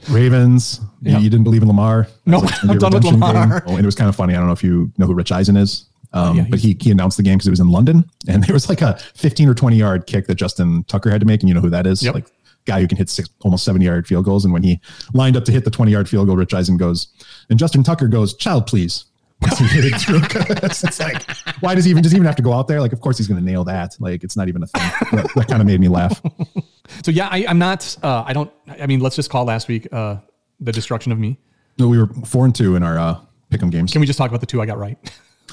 Ravens. 0.08 0.80
You- 1.00 1.12
Yeah. 1.12 1.18
You, 1.18 1.30
didn't 1.30 1.44
believe 1.44 1.62
in 1.62 1.68
Lamar. 1.68 2.06
No, 2.26 2.40
was 2.40 2.52
I'm 2.62 2.78
done 2.78 2.92
with 2.92 3.04
Lamar. 3.04 3.62
Oh, 3.66 3.70
and 3.76 3.80
it 3.80 3.86
was 3.86 3.94
kind 3.94 4.08
of 4.08 4.16
funny. 4.16 4.34
I 4.34 4.38
don't 4.38 4.46
know 4.46 4.52
if 4.52 4.64
you 4.64 4.90
know 4.98 5.06
who 5.06 5.14
Rich 5.14 5.32
Eisen 5.32 5.56
is. 5.56 5.86
Um, 6.14 6.36
yeah, 6.36 6.46
but 6.48 6.58
he, 6.58 6.76
he 6.80 6.90
announced 6.90 7.16
the 7.16 7.22
game 7.22 7.38
because 7.38 7.46
it 7.46 7.50
was 7.50 7.60
in 7.60 7.68
London 7.68 8.04
and 8.28 8.44
there 8.44 8.52
was 8.52 8.68
like 8.68 8.82
a 8.82 8.98
15 9.14 9.48
or 9.48 9.54
20 9.54 9.76
yard 9.76 10.06
kick 10.06 10.26
that 10.26 10.34
Justin 10.34 10.84
Tucker 10.84 11.10
had 11.10 11.20
to 11.20 11.26
make. 11.26 11.40
And 11.40 11.48
you 11.48 11.54
know 11.54 11.60
who 11.60 11.70
that 11.70 11.86
is? 11.86 12.02
Yep. 12.02 12.14
Like 12.14 12.26
guy 12.64 12.80
who 12.80 12.88
can 12.88 12.98
hit 12.98 13.08
six, 13.08 13.28
almost 13.40 13.64
70 13.64 13.84
yard 13.84 14.06
field 14.06 14.24
goals. 14.24 14.44
And 14.44 14.52
when 14.52 14.62
he 14.62 14.80
lined 15.14 15.36
up 15.36 15.44
to 15.46 15.52
hit 15.52 15.64
the 15.64 15.70
20 15.70 15.90
yard 15.90 16.08
field 16.08 16.26
goal, 16.26 16.36
Rich 16.36 16.54
Eisen 16.54 16.76
goes, 16.76 17.08
and 17.50 17.58
Justin 17.58 17.82
Tucker 17.82 18.08
goes, 18.08 18.34
child, 18.34 18.66
please. 18.66 19.06
He 19.58 19.64
hit 19.66 19.84
it 19.86 20.00
through. 20.00 20.20
it's 20.62 21.00
like, 21.00 21.28
why 21.60 21.74
does 21.74 21.84
he 21.84 21.90
even, 21.90 22.00
does 22.00 22.12
he 22.12 22.16
even 22.16 22.26
have 22.26 22.36
to 22.36 22.42
go 22.42 22.52
out 22.52 22.68
there? 22.68 22.80
Like, 22.80 22.92
of 22.92 23.00
course 23.00 23.18
he's 23.18 23.26
going 23.26 23.40
to 23.40 23.44
nail 23.44 23.64
that. 23.64 23.96
Like, 23.98 24.22
it's 24.22 24.36
not 24.36 24.46
even 24.46 24.62
a 24.62 24.68
thing. 24.68 24.82
that, 25.10 25.28
that 25.34 25.48
kind 25.48 25.60
of 25.60 25.66
made 25.66 25.80
me 25.80 25.88
laugh. 25.88 26.22
so 27.04 27.10
yeah, 27.10 27.28
I, 27.28 27.44
I'm 27.48 27.58
not. 27.58 27.96
Uh, 28.04 28.22
I 28.24 28.34
don't. 28.34 28.52
I 28.68 28.86
mean, 28.86 29.00
let's 29.00 29.16
just 29.16 29.30
call 29.30 29.44
last 29.44 29.66
week 29.66 29.88
uh, 29.92 30.18
the 30.60 30.70
destruction 30.70 31.10
of 31.10 31.18
me. 31.18 31.38
No, 31.76 31.88
we 31.88 31.98
were 31.98 32.06
four 32.24 32.44
and 32.44 32.54
two 32.54 32.76
in 32.76 32.84
our 32.84 32.96
uh, 32.96 33.18
pick'em 33.50 33.72
games. 33.72 33.90
Can 33.90 34.00
we 34.00 34.06
just 34.06 34.16
talk 34.16 34.30
about 34.30 34.40
the 34.40 34.46
two 34.46 34.62
I 34.62 34.66
got 34.66 34.78
right? 34.78 34.96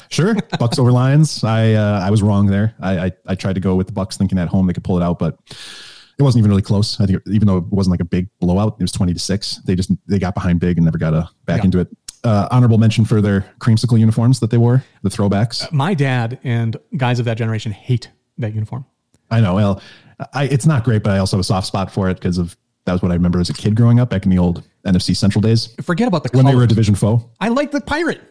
Sure, 0.09 0.33
Bucs 0.33 0.79
over 0.79 0.91
Lions. 0.91 1.43
I 1.43 1.73
uh, 1.73 1.99
I 1.99 2.09
was 2.09 2.21
wrong 2.23 2.47
there. 2.47 2.73
I, 2.79 3.05
I 3.05 3.11
I 3.27 3.35
tried 3.35 3.53
to 3.53 3.59
go 3.61 3.75
with 3.75 3.87
the 3.87 3.93
Bucs, 3.93 4.17
thinking 4.17 4.37
at 4.39 4.47
home 4.47 4.65
they 4.67 4.73
could 4.73 4.83
pull 4.83 4.97
it 4.97 5.03
out, 5.03 5.19
but 5.19 5.37
it 6.17 6.23
wasn't 6.23 6.39
even 6.41 6.49
really 6.49 6.61
close. 6.63 6.99
I 6.99 7.05
think 7.05 7.21
even 7.27 7.47
though 7.47 7.57
it 7.57 7.65
wasn't 7.67 7.91
like 7.91 7.99
a 8.01 8.05
big 8.05 8.27
blowout, 8.39 8.75
it 8.79 8.83
was 8.83 8.91
twenty 8.91 9.13
to 9.13 9.19
six. 9.19 9.57
They 9.65 9.75
just 9.75 9.91
they 10.07 10.17
got 10.19 10.33
behind 10.33 10.59
big 10.59 10.77
and 10.77 10.85
never 10.85 10.97
got 10.97 11.13
a 11.13 11.29
back 11.45 11.59
Yeah. 11.59 11.65
into 11.65 11.79
it. 11.79 11.87
Uh, 12.23 12.47
honorable 12.51 12.77
mention 12.77 13.05
for 13.05 13.21
their 13.21 13.41
creamsicle 13.59 13.97
uniforms 13.99 14.39
that 14.41 14.49
they 14.51 14.57
wore, 14.57 14.83
the 15.03 15.09
throwbacks. 15.09 15.71
My 15.71 15.93
dad 15.93 16.37
and 16.43 16.75
guys 16.97 17.19
of 17.19 17.25
that 17.25 17.37
generation 17.37 17.71
hate 17.71 18.09
that 18.39 18.53
uniform. 18.53 18.85
I 19.31 19.39
know. 19.41 19.55
Well, 19.55 19.81
I 20.33 20.45
it's 20.45 20.65
not 20.65 20.83
great, 20.83 21.03
but 21.03 21.11
I 21.11 21.19
also 21.19 21.37
have 21.37 21.41
a 21.41 21.45
soft 21.45 21.67
spot 21.67 21.91
for 21.93 22.09
it 22.09 22.15
because 22.15 22.37
of 22.37 22.57
that 22.85 22.93
was 22.93 23.01
what 23.01 23.11
I 23.11 23.15
remember 23.15 23.39
as 23.39 23.49
a 23.49 23.53
kid 23.53 23.75
growing 23.75 23.99
up 23.99 24.09
back 24.09 24.23
in 24.25 24.31
the 24.31 24.39
old 24.39 24.63
NFC 24.85 25.15
Central 25.15 25.41
days 25.41 25.75
Forget 25.81 26.07
about 26.07 26.23
the 26.23 26.29
when 26.35 26.45
they 26.45 26.55
were 26.55 26.63
a 26.63 26.67
division 26.67 26.95
foe. 26.95 27.29
I 27.39 27.49
like 27.49 27.71
the 27.71 27.79
pirate. 27.81 28.21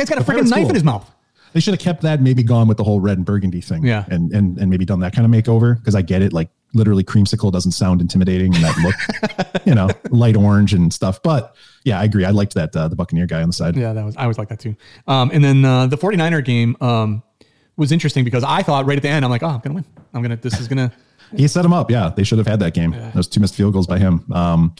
Guy's 0.00 0.08
got 0.08 0.18
a 0.18 0.24
freaking 0.24 0.48
knife 0.48 0.60
cool. 0.60 0.70
in 0.70 0.74
his 0.74 0.84
mouth. 0.84 1.10
They 1.52 1.60
should 1.60 1.74
have 1.74 1.80
kept 1.80 2.02
that, 2.02 2.22
maybe 2.22 2.42
gone 2.42 2.68
with 2.68 2.78
the 2.78 2.84
whole 2.84 3.00
red 3.00 3.18
and 3.18 3.26
burgundy 3.26 3.60
thing. 3.60 3.84
Yeah. 3.84 4.06
And 4.08 4.32
and 4.32 4.56
and 4.56 4.70
maybe 4.70 4.86
done 4.86 5.00
that 5.00 5.14
kind 5.14 5.26
of 5.26 5.30
makeover. 5.30 5.76
Because 5.76 5.94
I 5.94 6.00
get 6.00 6.22
it, 6.22 6.32
like 6.32 6.48
literally 6.72 7.04
creamsicle 7.04 7.52
doesn't 7.52 7.72
sound 7.72 8.00
intimidating 8.00 8.54
and 8.54 8.64
that 8.64 8.76
look, 8.78 9.66
you 9.66 9.74
know, 9.74 9.90
light 10.10 10.36
orange 10.36 10.72
and 10.72 10.90
stuff. 10.90 11.22
But 11.22 11.54
yeah, 11.84 12.00
I 12.00 12.04
agree. 12.04 12.24
I 12.24 12.30
liked 12.30 12.54
that 12.54 12.74
uh, 12.74 12.88
the 12.88 12.96
Buccaneer 12.96 13.26
guy 13.26 13.42
on 13.42 13.48
the 13.48 13.52
side. 13.52 13.76
Yeah, 13.76 13.92
that 13.92 14.04
was 14.04 14.16
I 14.16 14.22
always 14.22 14.38
like 14.38 14.48
that 14.48 14.60
too. 14.60 14.74
Um, 15.06 15.30
and 15.34 15.44
then 15.44 15.62
uh, 15.64 15.86
the 15.86 15.98
49er 15.98 16.42
game 16.44 16.78
um, 16.80 17.22
was 17.76 17.92
interesting 17.92 18.24
because 18.24 18.44
I 18.44 18.62
thought 18.62 18.86
right 18.86 18.96
at 18.96 19.02
the 19.02 19.10
end, 19.10 19.24
I'm 19.24 19.30
like, 19.30 19.42
oh, 19.42 19.48
I'm 19.48 19.60
gonna 19.60 19.74
win. 19.74 19.84
I'm 20.14 20.22
gonna. 20.22 20.36
This 20.36 20.58
is 20.58 20.66
gonna. 20.66 20.92
He 21.36 21.46
set 21.46 21.64
him 21.64 21.72
up. 21.72 21.92
Yeah, 21.92 22.08
they 22.08 22.24
should 22.24 22.38
have 22.38 22.46
had 22.48 22.58
that 22.58 22.74
game. 22.74 22.90
Those 23.14 23.28
two 23.28 23.38
missed 23.38 23.54
field 23.54 23.72
goals 23.72 23.86
by 23.86 24.00
him. 24.00 24.24
Um, 24.32 24.74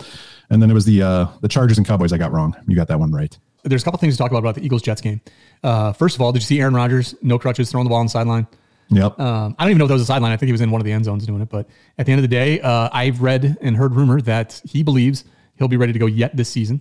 and 0.50 0.60
then 0.60 0.68
it 0.68 0.74
was 0.74 0.84
the 0.84 1.00
uh, 1.00 1.26
the 1.42 1.48
Chargers 1.48 1.78
and 1.78 1.86
Cowboys. 1.86 2.12
I 2.12 2.18
got 2.18 2.32
wrong. 2.32 2.56
You 2.66 2.74
got 2.74 2.88
that 2.88 2.98
one 2.98 3.12
right. 3.12 3.38
There's 3.62 3.82
a 3.82 3.84
couple 3.84 3.98
things 3.98 4.14
to 4.14 4.18
talk 4.18 4.30
about 4.30 4.40
about 4.40 4.54
the 4.54 4.64
Eagles 4.64 4.82
Jets 4.82 5.00
game. 5.00 5.20
Uh, 5.62 5.92
first 5.92 6.14
of 6.14 6.22
all, 6.22 6.32
did 6.32 6.42
you 6.42 6.46
see 6.46 6.60
Aaron 6.60 6.74
Rodgers 6.74 7.14
no 7.22 7.38
crutches 7.38 7.70
throwing 7.70 7.84
the 7.84 7.90
ball 7.90 7.98
on 7.98 8.06
the 8.06 8.10
sideline? 8.10 8.46
Yep. 8.90 9.20
Um, 9.20 9.54
I 9.58 9.64
don't 9.64 9.70
even 9.70 9.78
know 9.78 9.84
if 9.84 9.88
that 9.88 9.94
was 9.94 10.02
a 10.02 10.06
sideline. 10.06 10.32
I 10.32 10.36
think 10.36 10.48
he 10.48 10.52
was 10.52 10.60
in 10.60 10.70
one 10.70 10.80
of 10.80 10.84
the 10.84 10.92
end 10.92 11.04
zones 11.04 11.24
doing 11.24 11.40
it. 11.40 11.48
But 11.48 11.68
at 11.98 12.06
the 12.06 12.12
end 12.12 12.18
of 12.18 12.22
the 12.22 12.34
day, 12.34 12.60
uh, 12.60 12.88
I've 12.92 13.22
read 13.22 13.56
and 13.60 13.76
heard 13.76 13.94
rumor 13.94 14.20
that 14.22 14.60
he 14.64 14.82
believes 14.82 15.24
he'll 15.56 15.68
be 15.68 15.76
ready 15.76 15.92
to 15.92 15.98
go 15.98 16.06
yet 16.06 16.36
this 16.36 16.48
season. 16.48 16.80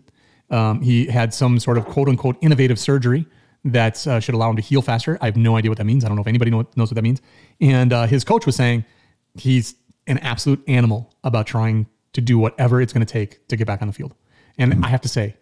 Um, 0.50 0.82
he 0.82 1.06
had 1.06 1.34
some 1.34 1.60
sort 1.60 1.78
of 1.78 1.86
quote 1.86 2.10
unquote 2.10 2.38
innovative 2.42 2.80
surgery 2.80 3.28
that 3.66 4.06
uh, 4.08 4.20
should 4.20 4.34
allow 4.34 4.50
him 4.50 4.56
to 4.56 4.62
heal 4.62 4.82
faster. 4.82 5.18
I 5.22 5.26
have 5.26 5.38
no 5.38 5.56
idea 5.58 5.70
what 5.70 5.78
that 5.78 5.86
means. 5.86 6.04
I 6.04 6.08
don't 6.08 6.16
know 6.16 6.22
if 6.22 6.28
anybody 6.28 6.50
know, 6.50 6.66
knows 6.76 6.90
what 6.90 6.96
that 6.96 7.04
means. 7.04 7.22
And 7.62 7.94
uh, 7.94 8.08
his 8.08 8.24
coach 8.24 8.46
was 8.46 8.56
saying 8.56 8.86
he's 9.36 9.76
an 10.08 10.18
absolute 10.20 10.64
animal 10.68 11.14
about 11.24 11.46
trying 11.46 11.86
to 12.14 12.22
do 12.22 12.40
whatever 12.40 12.82
it's 12.82 12.94
going 12.94 13.06
to 13.06 13.12
take 13.12 13.48
to 13.50 13.56
get 13.56 13.68
back 13.68 13.82
on 13.82 13.88
the 13.88 13.94
field. 13.94 14.16
And 14.58 14.84
I 14.84 14.90
have 14.90 15.02
to 15.02 15.10
say, 15.10 15.36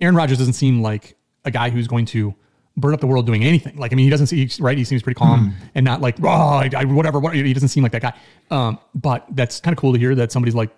Aaron 0.00 0.14
Rodgers 0.14 0.38
doesn't 0.38 0.54
seem 0.54 0.82
like 0.82 1.16
a 1.44 1.50
guy 1.50 1.70
who's 1.70 1.86
going 1.86 2.06
to 2.06 2.34
burn 2.76 2.94
up 2.94 3.00
the 3.00 3.06
world 3.06 3.26
doing 3.26 3.44
anything. 3.44 3.76
Like, 3.76 3.92
I 3.92 3.96
mean, 3.96 4.04
he 4.04 4.10
doesn't 4.10 4.28
see, 4.28 4.48
right? 4.60 4.78
He 4.78 4.84
seems 4.84 5.02
pretty 5.02 5.18
calm 5.18 5.54
and 5.74 5.84
not 5.84 6.00
like, 6.00 6.16
oh, 6.22 6.28
I, 6.28 6.70
I, 6.76 6.84
whatever, 6.84 7.20
what, 7.20 7.34
he 7.34 7.52
doesn't 7.52 7.68
seem 7.68 7.82
like 7.82 7.92
that 7.92 8.02
guy. 8.02 8.14
Um, 8.50 8.78
but 8.94 9.26
that's 9.30 9.60
kind 9.60 9.76
of 9.76 9.78
cool 9.78 9.92
to 9.92 9.98
hear 9.98 10.14
that 10.14 10.32
somebody's 10.32 10.54
like, 10.54 10.70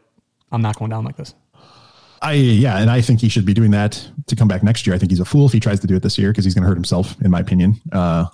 I'm 0.51 0.63
not 0.63 0.79
going 0.79 0.91
down 0.91 1.05
like 1.05 1.17
this. 1.17 1.35
I 2.23 2.33
yeah, 2.33 2.79
and 2.79 2.91
I 2.91 3.03
think 3.03 3.21
he 3.21 3.29
should 3.29 3.45
be 3.45 3.53
doing 3.53 3.71
that 3.73 4.09
to 4.29 4.37
come 4.37 4.49
back 4.49 4.63
next 4.63 4.87
year. 4.87 4.97
I 4.97 4.99
think 4.99 5.13
he's 5.13 5.21
a 5.21 5.27
fool 5.27 5.45
if 5.45 5.53
he 5.53 5.61
tries 5.61 5.79
to 5.81 5.87
do 5.87 5.95
it 5.95 6.03
this 6.03 6.17
year 6.17 6.31
because 6.31 6.45
he's 6.45 6.55
going 6.55 6.63
to 6.63 6.69
hurt 6.69 6.77
himself, 6.77 7.21
in 7.21 7.31
my 7.31 7.41
opinion. 7.41 7.79
Uh, 7.93 8.27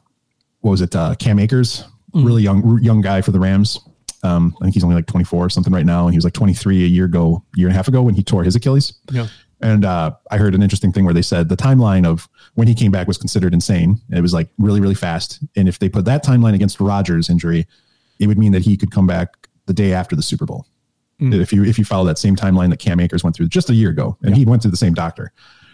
what 0.60 0.70
was 0.70 0.80
it? 0.80 0.94
Uh, 0.94 1.16
Cam 1.16 1.40
Akers, 1.40 1.84
really 2.14 2.42
young 2.42 2.78
young 2.82 3.00
guy 3.00 3.20
for 3.20 3.32
the 3.32 3.40
Rams. 3.40 3.80
Um, 4.22 4.54
I 4.60 4.64
think 4.64 4.74
he's 4.74 4.84
only 4.84 4.94
like 4.94 5.06
24 5.06 5.46
or 5.46 5.50
something 5.50 5.72
right 5.72 5.86
now, 5.86 6.04
and 6.06 6.12
he 6.12 6.18
was 6.18 6.24
like 6.24 6.34
23 6.34 6.84
a 6.84 6.86
year 6.86 7.06
ago, 7.06 7.42
year 7.56 7.66
and 7.66 7.74
a 7.74 7.76
half 7.76 7.88
ago 7.88 8.02
when 8.02 8.14
he 8.14 8.22
tore 8.22 8.44
his 8.44 8.54
Achilles. 8.54 8.92
Yeah. 9.10 9.26
And 9.62 9.84
uh, 9.84 10.12
I 10.30 10.38
heard 10.38 10.54
an 10.54 10.62
interesting 10.62 10.92
thing 10.92 11.04
where 11.04 11.12
they 11.14 11.22
said 11.22 11.48
the 11.48 11.56
timeline 11.56 12.06
of 12.06 12.28
when 12.54 12.66
he 12.66 12.74
came 12.74 12.90
back 12.90 13.06
was 13.06 13.18
considered 13.18 13.52
insane. 13.52 14.00
It 14.10 14.20
was 14.22 14.32
like 14.32 14.48
really, 14.58 14.80
really 14.80 14.94
fast. 14.94 15.38
And 15.56 15.68
if 15.68 15.78
they 15.78 15.88
put 15.88 16.04
that 16.06 16.24
timeline 16.24 16.54
against 16.54 16.80
Rodgers' 16.80 17.28
injury, 17.28 17.66
it 18.18 18.26
would 18.26 18.38
mean 18.38 18.52
that 18.52 18.62
he 18.62 18.76
could 18.76 18.90
come 18.90 19.06
back 19.06 19.48
the 19.66 19.72
day 19.74 19.92
after 19.92 20.16
the 20.16 20.22
Super 20.22 20.46
Bowl. 20.46 20.66
If 21.22 21.52
you 21.52 21.64
if 21.64 21.78
you 21.78 21.84
follow 21.84 22.06
that 22.06 22.16
same 22.16 22.34
timeline 22.34 22.70
that 22.70 22.78
Cam 22.78 22.98
Akers 22.98 23.22
went 23.22 23.36
through 23.36 23.48
just 23.48 23.68
a 23.68 23.74
year 23.74 23.90
ago, 23.90 24.16
and 24.22 24.34
he 24.34 24.46
went 24.46 24.62
through 24.62 24.70
the 24.70 24.76
same 24.78 24.94
doctor. 24.94 25.32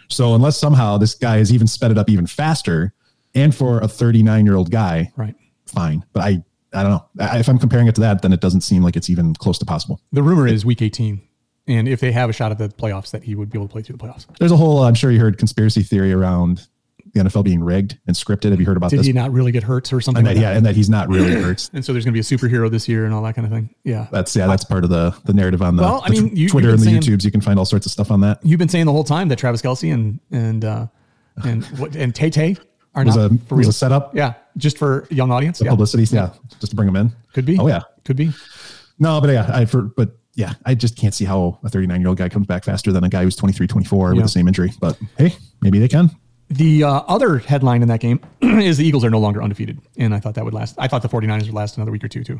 So 0.09 0.35
unless 0.35 0.57
somehow 0.57 0.97
this 0.97 1.15
guy 1.15 1.37
has 1.37 1.53
even 1.53 1.67
sped 1.67 1.89
it 1.89 1.97
up 1.97 2.09
even 2.09 2.27
faster, 2.27 2.93
and 3.33 3.55
for 3.55 3.79
a 3.79 3.87
39 3.87 4.45
year 4.45 4.55
old 4.55 4.69
guy, 4.71 5.09
Right. 5.15 5.35
fine. 5.65 6.03
But 6.11 6.23
I 6.23 6.43
I 6.73 6.83
don't 6.83 6.91
know. 6.91 7.05
I, 7.21 7.39
if 7.39 7.47
I'm 7.47 7.59
comparing 7.59 7.87
it 7.87 7.95
to 7.95 8.01
that, 8.01 8.21
then 8.23 8.33
it 8.33 8.41
doesn't 8.41 8.59
seem 8.59 8.83
like 8.83 8.97
it's 8.97 9.09
even 9.09 9.33
close 9.35 9.57
to 9.59 9.65
possible. 9.65 10.01
The 10.11 10.21
rumor 10.21 10.47
is 10.47 10.65
week 10.65 10.81
18. 10.81 11.21
And 11.67 11.87
if 11.87 11.99
they 11.99 12.11
have 12.11 12.29
a 12.29 12.33
shot 12.33 12.51
at 12.51 12.57
the 12.57 12.69
playoffs, 12.69 13.11
that 13.11 13.23
he 13.23 13.35
would 13.35 13.49
be 13.49 13.57
able 13.57 13.67
to 13.67 13.71
play 13.71 13.81
through 13.81 13.97
the 13.97 14.03
playoffs. 14.05 14.25
There's 14.39 14.51
a 14.51 14.57
whole 14.57 14.83
I'm 14.83 14.93
sure 14.95 15.11
you 15.11 15.19
heard 15.19 15.37
conspiracy 15.37 15.83
theory 15.83 16.13
around 16.13 16.67
the 17.13 17.21
NFL 17.21 17.43
being 17.45 17.63
rigged 17.63 17.97
and 18.07 18.15
scripted. 18.15 18.51
Have 18.51 18.59
you 18.59 18.65
heard 18.65 18.77
about 18.77 18.89
Did 18.91 18.99
this? 18.99 19.07
he 19.07 19.13
not 19.13 19.31
really 19.31 19.51
get 19.51 19.63
hurt 19.63 19.91
or 19.93 19.99
something 20.01 20.19
and 20.19 20.27
like 20.27 20.35
that, 20.35 20.41
that? 20.41 20.51
yeah, 20.51 20.57
and 20.57 20.65
that 20.65 20.75
he's 20.75 20.89
not 20.89 21.07
really 21.09 21.31
hurt. 21.41 21.69
And 21.73 21.83
so 21.83 21.91
there's 21.93 22.05
going 22.05 22.13
to 22.13 22.17
be 22.17 22.19
a 22.19 22.23
superhero 22.37 22.69
this 22.69 22.87
year 22.87 23.05
and 23.05 23.13
all 23.13 23.21
that 23.23 23.33
kind 23.35 23.45
of 23.45 23.51
thing. 23.51 23.73
Yeah. 23.83 24.07
That's 24.11 24.35
yeah, 24.35 24.47
that's 24.47 24.63
part 24.65 24.83
of 24.83 24.89
the 24.89 25.15
the 25.25 25.33
narrative 25.33 25.61
on 25.61 25.75
the, 25.77 25.83
Well, 25.83 26.01
I 26.05 26.09
mean, 26.09 26.35
you- 26.35 26.49
Twitter 26.49 26.69
and 26.69 26.79
the 26.79 26.83
saying- 26.85 27.01
YouTubes. 27.01 27.23
You 27.25 27.31
can 27.31 27.41
find 27.41 27.57
all 27.59 27.65
sorts 27.65 27.85
of 27.85 27.91
stuff 27.91 28.11
on 28.11 28.21
that. 28.21 28.39
You've 28.43 28.59
been 28.59 28.69
saying 28.69 28.85
the 28.85 28.91
whole 28.93 29.03
time 29.03 29.27
that 29.29 29.37
Travis 29.39 29.61
Kelce 29.61 29.93
and 29.93 30.19
and 30.31 30.63
uh, 30.65 30.87
and 31.43 31.65
what 31.79 31.95
and 31.95 32.13
Tay 32.15 32.29
Tay 32.29 32.55
are 32.95 33.03
Was 33.05 33.15
not 33.15 33.31
a 33.31 33.37
for 33.47 33.55
was 33.55 33.65
real. 33.65 33.69
a 33.69 33.73
setup. 33.73 34.15
Yeah, 34.15 34.33
just 34.57 34.77
for 34.77 35.07
young 35.09 35.31
audience. 35.31 35.59
The 35.59 35.65
Yeah. 35.65 35.71
publicity, 35.71 36.03
yeah, 36.15 36.31
just 36.59 36.69
to 36.71 36.75
bring 36.75 36.85
them 36.87 36.95
in. 36.95 37.11
Could 37.33 37.45
be. 37.45 37.57
Oh 37.59 37.67
yeah, 37.67 37.81
Could 38.05 38.15
be. 38.17 38.31
no, 38.99 39.19
but 39.21 39.29
yeah, 39.29 39.49
I 39.53 39.65
for 39.65 39.83
but 39.83 40.17
yeah, 40.37 40.53
I 40.67 40.75
just 40.75 40.95
can't 40.95 41.15
see 41.15 41.25
how 41.25 41.59
a 41.63 41.69
39 41.69 41.99
year 41.99 42.07
old 42.07 42.17
guy 42.17 42.29
comes 42.29 42.45
back 42.45 42.63
faster 42.63 42.91
than 42.91 43.03
a 43.03 43.09
guy 43.09 43.23
who's 43.23 43.35
23, 43.35 43.65
24 43.65 44.13
with 44.13 44.23
the 44.23 44.29
same 44.29 44.47
injury. 44.47 44.71
But 44.79 44.97
hey, 45.17 45.35
maybe 45.61 45.79
they 45.79 45.87
can. 45.87 46.11
The 46.49 46.83
uh, 46.83 47.01
other 47.07 47.39
headline 47.39 47.81
in 47.81 47.87
that 47.87 47.99
game 47.99 48.21
is 48.41 48.77
the 48.77 48.85
Eagles 48.85 49.03
are 49.03 49.09
no 49.09 49.19
longer 49.19 49.41
undefeated. 49.41 49.79
And 49.97 50.13
I 50.13 50.19
thought 50.19 50.35
that 50.35 50.45
would 50.45 50.53
last. 50.53 50.75
I 50.77 50.87
thought 50.87 51.01
the 51.01 51.09
49ers 51.09 51.45
would 51.45 51.53
last 51.55 51.75
another 51.75 51.91
week 51.91 52.03
or 52.03 52.07
two, 52.07 52.23
too. 52.23 52.39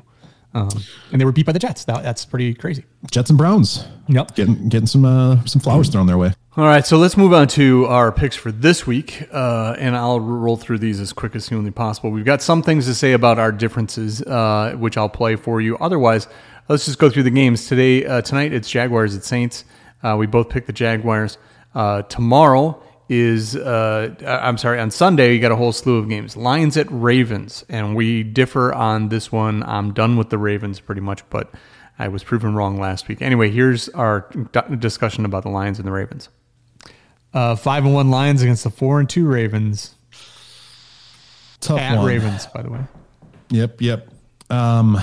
Um, 0.53 0.69
and 1.11 1.19
they 1.19 1.25
were 1.25 1.31
beat 1.31 1.47
by 1.47 1.51
the 1.51 1.59
Jets. 1.59 1.85
That, 1.85 2.03
that's 2.03 2.23
pretty 2.23 2.53
crazy. 2.53 2.85
Jets 3.09 3.31
and 3.31 3.37
Browns. 3.37 3.85
Yep. 4.07 4.35
Getting 4.35 4.69
getting 4.69 4.87
some 4.87 5.03
uh, 5.03 5.43
some 5.45 5.59
flowers 5.59 5.89
thrown 5.89 6.05
their 6.05 6.17
way. 6.17 6.33
All 6.55 6.65
right, 6.65 6.85
so 6.87 6.97
let's 6.97 7.17
move 7.17 7.33
on 7.33 7.47
to 7.49 7.85
our 7.85 8.11
picks 8.11 8.35
for 8.35 8.51
this 8.51 8.87
week, 8.87 9.27
uh, 9.31 9.75
and 9.77 9.95
I'll 9.95 10.19
roll 10.19 10.57
through 10.57 10.79
these 10.79 10.99
as 10.99 11.13
quick 11.13 11.35
as 11.35 11.47
humanly 11.47 11.69
possible. 11.69 12.09
We've 12.09 12.25
got 12.25 12.41
some 12.41 12.63
things 12.63 12.87
to 12.87 12.95
say 12.95 13.13
about 13.13 13.37
our 13.37 13.51
differences, 13.51 14.23
uh, 14.23 14.73
which 14.75 14.97
I'll 14.97 15.07
play 15.07 15.35
for 15.35 15.61
you. 15.61 15.77
Otherwise, 15.77 16.27
let's 16.67 16.85
just 16.85 16.99
go 16.99 17.09
through 17.09 17.23
the 17.23 17.31
games 17.31 17.67
today. 17.67 18.05
Uh, 18.05 18.21
tonight, 18.21 18.53
it's 18.53 18.69
Jaguars 18.69 19.15
at 19.15 19.23
Saints. 19.23 19.65
Uh, 20.03 20.15
we 20.17 20.27
both 20.27 20.49
picked 20.49 20.67
the 20.67 20.73
Jaguars. 20.73 21.37
Uh, 21.73 22.01
tomorrow 22.03 22.81
is, 23.09 23.55
uh, 23.55 24.13
I'm 24.25 24.57
sorry, 24.57 24.79
on 24.79 24.91
Sunday 24.91 25.33
you 25.33 25.39
got 25.39 25.51
a 25.51 25.55
whole 25.55 25.71
slew 25.71 25.97
of 25.97 26.09
games. 26.09 26.35
Lions 26.35 26.75
at 26.77 26.87
Ravens, 26.89 27.63
and 27.69 27.95
we 27.95 28.23
differ 28.23 28.73
on 28.73 29.09
this 29.09 29.31
one. 29.31 29.63
I'm 29.63 29.93
done 29.93 30.17
with 30.17 30.29
the 30.29 30.37
Ravens 30.37 30.79
pretty 30.79 31.01
much, 31.01 31.27
but 31.29 31.53
I 31.97 32.09
was 32.09 32.23
proven 32.23 32.53
wrong 32.55 32.79
last 32.79 33.07
week. 33.07 33.21
Anyway, 33.21 33.49
here's 33.49 33.89
our 33.89 34.29
discussion 34.79 35.25
about 35.25 35.43
the 35.43 35.49
Lions 35.49 35.79
and 35.79 35.87
the 35.87 35.91
Ravens. 35.91 36.29
Uh, 37.33 37.55
five 37.55 37.85
and 37.85 37.93
one 37.93 38.09
Lions 38.09 38.41
against 38.41 38.63
the 38.63 38.69
four 38.69 38.99
and 38.99 39.09
two 39.09 39.25
Ravens. 39.27 39.95
Tough 41.59 41.79
At 41.79 41.97
one. 41.97 42.05
Ravens, 42.05 42.45
by 42.47 42.61
the 42.61 42.69
way. 42.69 42.81
Yep, 43.49 43.81
yep. 43.81 44.09
Um, 44.49 44.99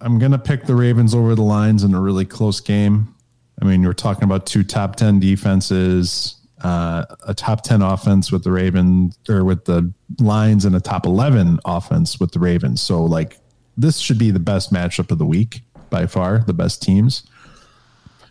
I'm 0.00 0.18
gonna 0.18 0.38
pick 0.38 0.64
the 0.64 0.74
Ravens 0.74 1.14
over 1.14 1.34
the 1.34 1.42
Lions 1.42 1.84
in 1.84 1.94
a 1.94 2.00
really 2.00 2.24
close 2.24 2.60
game. 2.60 3.14
I 3.60 3.64
mean, 3.64 3.82
you're 3.82 3.92
talking 3.92 4.24
about 4.24 4.46
two 4.46 4.62
top 4.64 4.96
ten 4.96 5.20
defenses, 5.20 6.36
uh, 6.62 7.04
a 7.26 7.34
top 7.34 7.62
ten 7.62 7.82
offense 7.82 8.32
with 8.32 8.44
the 8.44 8.52
Ravens 8.52 9.18
or 9.28 9.44
with 9.44 9.64
the 9.64 9.92
Lions, 10.18 10.64
and 10.64 10.74
a 10.74 10.80
top 10.80 11.06
eleven 11.06 11.58
offense 11.64 12.18
with 12.18 12.32
the 12.32 12.38
Ravens. 12.38 12.80
So, 12.80 13.04
like, 13.04 13.38
this 13.76 13.98
should 13.98 14.18
be 14.18 14.30
the 14.30 14.40
best 14.40 14.72
matchup 14.72 15.10
of 15.10 15.18
the 15.18 15.26
week 15.26 15.62
by 15.90 16.06
far, 16.06 16.38
the 16.46 16.54
best 16.54 16.82
teams. 16.82 17.24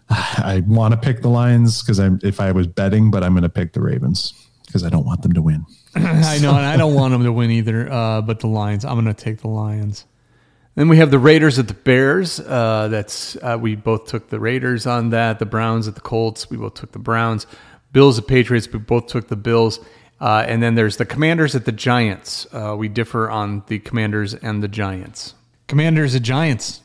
I 0.10 0.64
want 0.66 0.94
to 0.94 1.00
pick 1.00 1.22
the 1.22 1.30
Lions 1.30 1.82
because 1.82 2.00
I'm 2.00 2.20
if 2.24 2.40
I 2.40 2.52
was 2.52 2.68
betting, 2.68 3.12
but 3.12 3.24
I'm 3.24 3.34
going 3.34 3.44
to 3.44 3.50
pick 3.50 3.74
the 3.74 3.82
Ravens 3.82 4.34
because 4.66 4.84
I 4.84 4.90
don't 4.90 5.06
want 5.06 5.22
them 5.22 5.34
to 5.34 5.42
win. 5.42 5.66
I 5.96 6.40
know, 6.40 6.56
and 6.56 6.66
I 6.66 6.78
don't 6.78 6.96
want 6.96 7.12
them 7.12 7.24
to 7.24 7.32
win 7.32 7.52
either. 7.52 7.92
Uh, 7.92 8.22
but 8.22 8.40
the 8.40 8.48
Lions, 8.48 8.86
I'm 8.86 8.96
going 8.96 9.14
to 9.14 9.14
take 9.14 9.42
the 9.42 9.48
Lions. 9.48 10.06
Then 10.76 10.88
we 10.88 10.98
have 10.98 11.12
the 11.12 11.20
Raiders 11.20 11.60
at 11.60 11.68
the 11.68 11.74
Bears. 11.74 12.40
Uh, 12.40 12.88
that's 12.90 13.36
uh, 13.38 13.58
we 13.60 13.76
both 13.76 14.06
took 14.06 14.30
the 14.30 14.40
Raiders 14.40 14.86
on 14.88 15.10
that. 15.10 15.40
The 15.40 15.46
Browns 15.46 15.88
at 15.88 15.96
the 15.96 16.02
Colts. 16.02 16.50
We 16.50 16.58
both 16.58 16.76
took 16.76 16.92
the 16.92 17.00
Browns. 17.00 17.48
Bills 17.92 18.18
at 18.20 18.28
Patriots. 18.28 18.72
We 18.72 18.80
both 18.80 19.08
took 19.08 19.28
the 19.28 19.36
Bills. 19.36 19.80
Uh, 20.22 20.46
and 20.48 20.62
then 20.62 20.76
there's 20.76 20.98
the 20.98 21.06
Commanders 21.06 21.56
at 21.56 21.66
the 21.66 21.72
Giants. 21.72 22.46
Uh, 22.52 22.76
we 22.78 22.88
differ 22.88 23.30
on 23.30 23.64
the 23.68 23.80
Commanders 23.80 24.34
and 24.34 24.62
the 24.62 24.68
Giants. 24.68 25.34
Commanders 25.68 26.16
at 26.16 26.22
Giants. 26.22 26.82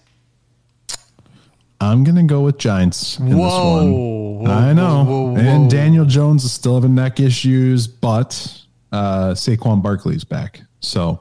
I'm 1.81 2.05
gonna 2.05 2.23
go 2.23 2.41
with 2.43 2.59
Giants 2.59 3.19
in 3.19 3.37
Whoa. 3.37 3.45
this 3.45 3.53
one. 3.55 3.93
Whoa, 3.93 4.47
I 4.47 4.73
know. 4.73 5.05
whoa, 5.05 5.23
whoa, 5.33 5.37
And. 5.37 5.71
Daniel 5.71 6.05
Jones 6.05 6.45
is 6.45 6.53
still 6.53 6.76
having 6.76 6.95
neck 6.95 7.21
issues, 7.21 7.87
but 7.87 8.62
uh, 8.93 9.33
Saquon 9.33 9.83
Barkley's 9.83 10.25
back. 10.25 10.62
So, 10.81 11.21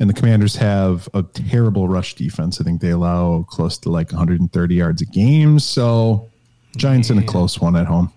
and 0.00 0.08
the 0.10 0.14
Commanders 0.14 0.56
have 0.56 1.08
a 1.14 1.22
terrible 1.22 1.86
rush 1.86 2.14
defense. 2.14 2.60
I 2.60 2.64
think 2.64 2.80
they 2.80 2.90
allow 2.90 3.42
close 3.48 3.78
to 3.78 3.90
like 3.90 4.10
130 4.10 4.74
yards 4.74 5.02
a 5.02 5.06
game. 5.06 5.58
So, 5.60 6.28
Giants 6.76 7.10
in 7.10 7.18
a 7.18 7.22
close 7.22 7.60
one 7.60 7.76
at 7.76 7.86
home. 7.86 8.12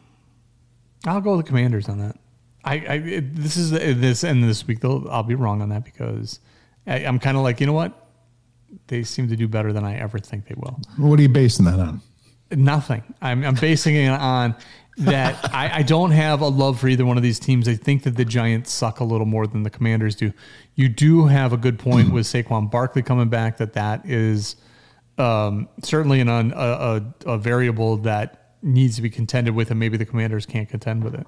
I'll 1.06 1.22
go 1.22 1.36
with 1.36 1.46
the 1.46 1.50
Commanders 1.50 1.90
on 1.90 2.00
that. 2.00 2.18
I, 2.63 2.74
I 2.75 2.94
it- 2.96 3.36
this 3.36 3.58
is 3.58 3.72
this 3.72 4.24
and 4.24 4.43
this 4.43 4.65
week 4.65 4.80
though 4.80 5.06
I'll 5.12 5.24
be 5.24 5.36
wrong 5.36 5.62
on 5.62 5.69
that 5.69 5.84
because 5.84 6.39
I, 6.88 7.00
I'm 7.00 7.19
kind 7.19 7.36
of 7.36 7.43
like 7.43 7.60
you 7.60 7.67
know 7.67 7.74
what 7.74 8.08
they 8.88 9.04
seem 9.04 9.28
to 9.28 9.36
do 9.36 9.48
better 9.50 9.74
than 9.74 9.84
I 9.84 9.98
ever 9.98 10.17
think 10.17 10.48
they 10.48 10.56
will. 10.58 10.80
What 10.98 11.19
are 11.19 11.22
you 11.22 11.30
basing 11.30 11.65
that 11.65 11.80
on? 11.80 12.02
Nothing. 12.56 13.04
I'm, 13.22 13.44
I'm 13.44 13.56
basing 13.56 13.96
it 13.96 14.10
on 14.10 14.56
that 14.98 15.54
I, 15.54 15.78
I 15.78 15.82
don't 15.82 16.12
have 16.12 16.42
a 16.42 16.48
love 16.48 16.80
for 16.80 16.88
either 16.88 17.06
one 17.06 17.18
of 17.18 17.24
these 17.24 17.39
teams. 17.39 17.68
I 17.68 17.76
think 17.76 18.04
that 18.04 18.16
the 18.16 18.26
Giants 18.26 18.72
suck 18.72 19.00
a 19.00 19.04
little 19.04 19.26
more 19.26 19.48
than 19.48 19.63
the 19.63 19.70
Commanders 19.70 20.16
do. 20.16 20.32
You 20.76 20.88
do 20.89 21.26
have 21.28 21.52
a 21.52 21.58
good 21.58 21.80
point 21.80 22.12
with 22.13 22.26
Saquon 22.26 22.70
Barkley 22.70 23.02
coming 23.02 23.30
back. 23.30 23.58
That 23.58 23.74
that 23.74 24.06
is 24.06 24.56
um, 25.18 25.68
certainly 25.82 26.20
an 26.20 26.30
un, 26.30 26.54
a, 26.56 27.04
a, 27.26 27.32
a 27.34 27.38
variable 27.38 27.98
that 27.98 28.52
needs 28.62 28.96
to 28.98 29.02
be 29.02 29.10
contended 29.10 29.56
with, 29.56 29.72
and 29.72 29.80
maybe 29.80 29.98
the 29.98 30.06
Commanders 30.06 30.46
can't 30.46 30.70
contend 30.70 31.04
with 31.04 31.16
it. 31.16 31.28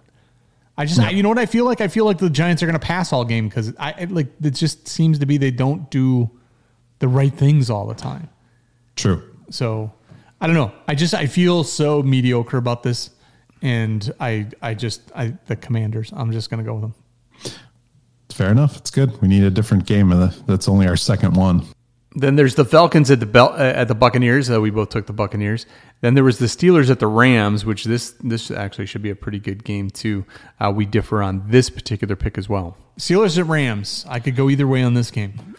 I 0.78 0.86
just, 0.86 1.00
I, 1.00 1.10
you 1.12 1.24
know 1.24 1.30
what 1.30 1.38
I 1.40 1.46
feel 1.46 1.66
like? 1.66 1.80
I 1.82 1.88
feel 1.88 2.06
like 2.06 2.18
the 2.18 2.30
Giants 2.30 2.62
are 2.62 2.66
going 2.66 2.80
to 2.80 2.86
pass 2.86 3.14
all 3.14 3.24
game 3.24 3.48
because 3.48 3.74
I 3.80 3.94
I- 4.02 4.08
like 4.10 4.28
it 4.44 4.52
just 4.52 4.88
seems 4.88 5.20
to 5.20 5.26
be 5.26 5.38
they 5.38 5.52
don't 5.52 5.90
do 5.90 6.30
the 7.00 7.08
right 7.08 7.34
things 7.34 7.70
all 7.70 7.88
the 7.88 7.94
time. 7.96 8.30
True. 8.96 9.24
So 9.50 9.92
I 10.41 10.48
don't 10.48 10.56
know. 10.56 10.71
I 10.88 10.95
just 10.95 11.13
I 11.13 11.28
feel 11.28 11.63
so 11.63 12.04
mediocre 12.04 12.58
about 12.58 12.84
this, 12.84 13.10
and 13.62 14.13
I 14.19 14.48
I 14.62 14.74
just 14.74 15.02
I 15.15 15.34
the 15.48 15.56
Commanders. 15.56 16.12
I'm 16.15 16.32
just 16.32 16.50
gonna 16.50 16.63
go 16.63 16.74
with 16.76 16.82
them. 16.84 16.93
Fair 18.30 18.52
enough. 18.52 18.76
It's 18.78 18.91
good. 18.91 19.21
We 19.21 19.28
need 19.30 19.43
a 19.43 19.50
different 19.50 19.86
game. 19.86 20.12
and 20.12 20.32
That's 20.45 20.67
only 20.67 20.88
our 20.88 20.98
second 20.98 21.36
one. 21.36 21.65
Then 22.17 22.36
there's 22.36 22.56
the 22.56 22.65
Falcons 22.65 23.12
at 23.12 23.19
the 23.19 23.26
Bel- 23.26 23.54
uh, 23.54 23.58
at 23.58 23.88
the 23.88 23.95
Buccaneers. 23.95 24.50
Uh, 24.50 24.60
we 24.62 24.69
both 24.71 24.89
took 24.89 25.06
the 25.06 25.13
Buccaneers. 25.13 25.65
Then 26.02 26.13
there 26.15 26.24
was 26.24 26.38
the 26.38 26.45
Steelers 26.45 26.89
at 26.89 27.00
the 27.00 27.08
Rams, 27.08 27.65
which 27.65 27.84
this 27.86 28.12
this 28.24 28.52
actually 28.52 28.86
should 28.86 29.02
be 29.02 29.10
a 29.10 29.15
pretty 29.15 29.39
good 29.39 29.63
game 29.63 29.89
too. 29.89 30.26
Uh, 30.60 30.71
we 30.76 30.86
differ 30.86 31.21
on 31.21 31.43
this 31.50 31.69
particular 31.69 32.15
pick 32.15 32.38
as 32.38 32.48
well. 32.50 32.78
Steelers 33.00 33.38
at 33.38 33.48
Rams. 33.48 34.06
I 34.08 34.19
could 34.19 34.36
go 34.36 34.50
either 34.50 34.67
way 34.67 34.82
on 34.84 34.93
this 34.93 35.12
game. 35.12 35.56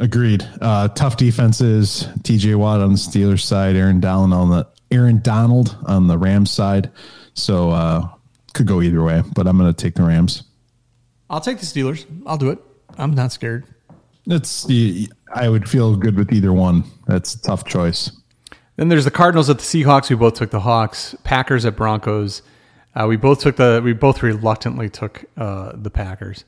Agreed. 0.00 0.48
Uh, 0.60 0.88
tough 0.88 1.16
defenses. 1.16 2.08
TJ 2.20 2.56
Watt 2.56 2.80
on 2.80 2.92
the 2.92 2.98
Steelers 2.98 3.42
side, 3.42 3.76
Aaron 3.76 4.00
Donald 4.00 4.32
on 4.32 4.50
the 4.50 4.66
Aaron 4.90 5.20
Donald 5.20 5.76
on 5.86 6.06
the 6.06 6.18
Rams 6.18 6.50
side. 6.50 6.90
So 7.34 7.70
uh, 7.70 8.08
could 8.52 8.66
go 8.66 8.82
either 8.82 9.02
way, 9.02 9.22
but 9.34 9.46
I'm 9.46 9.58
going 9.58 9.72
to 9.72 9.76
take 9.76 9.94
the 9.94 10.02
Rams. 10.02 10.44
I'll 11.28 11.40
take 11.40 11.58
the 11.58 11.66
Steelers. 11.66 12.04
I'll 12.26 12.38
do 12.38 12.50
it. 12.50 12.58
I'm 12.98 13.14
not 13.14 13.32
scared. 13.32 13.64
It's 14.26 14.66
I 15.34 15.48
would 15.48 15.68
feel 15.68 15.96
good 15.96 16.16
with 16.16 16.32
either 16.32 16.52
one. 16.52 16.84
That's 17.06 17.34
a 17.34 17.42
tough 17.42 17.64
choice. 17.64 18.10
Then 18.76 18.88
there's 18.88 19.04
the 19.04 19.10
Cardinals 19.10 19.48
at 19.48 19.58
the 19.58 19.64
Seahawks. 19.64 20.10
We 20.10 20.16
both 20.16 20.34
took 20.34 20.50
the 20.50 20.60
Hawks. 20.60 21.14
Packers 21.24 21.64
at 21.64 21.76
Broncos. 21.76 22.42
Uh, 22.94 23.06
we 23.06 23.16
both 23.16 23.40
took 23.40 23.56
the. 23.56 23.80
We 23.82 23.92
both 23.92 24.22
reluctantly 24.22 24.88
took 24.88 25.24
uh, 25.36 25.72
the 25.74 25.90
Packers. 25.90 26.44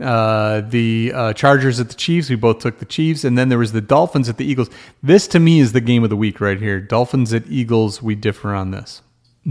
Uh, 0.00 0.62
the 0.62 1.12
uh, 1.14 1.32
Chargers 1.34 1.78
at 1.78 1.88
the 1.88 1.94
Chiefs. 1.94 2.30
We 2.30 2.36
both 2.36 2.60
took 2.60 2.78
the 2.78 2.86
Chiefs, 2.86 3.22
and 3.24 3.36
then 3.36 3.50
there 3.50 3.58
was 3.58 3.72
the 3.72 3.80
Dolphins 3.82 4.28
at 4.28 4.38
the 4.38 4.44
Eagles. 4.44 4.70
This 5.02 5.28
to 5.28 5.38
me 5.38 5.60
is 5.60 5.72
the 5.72 5.80
game 5.80 6.04
of 6.04 6.10
the 6.10 6.16
week 6.16 6.40
right 6.40 6.58
here. 6.58 6.80
Dolphins 6.80 7.32
at 7.34 7.46
Eagles. 7.48 8.02
We 8.02 8.14
differ 8.14 8.54
on 8.54 8.70
this. 8.70 9.02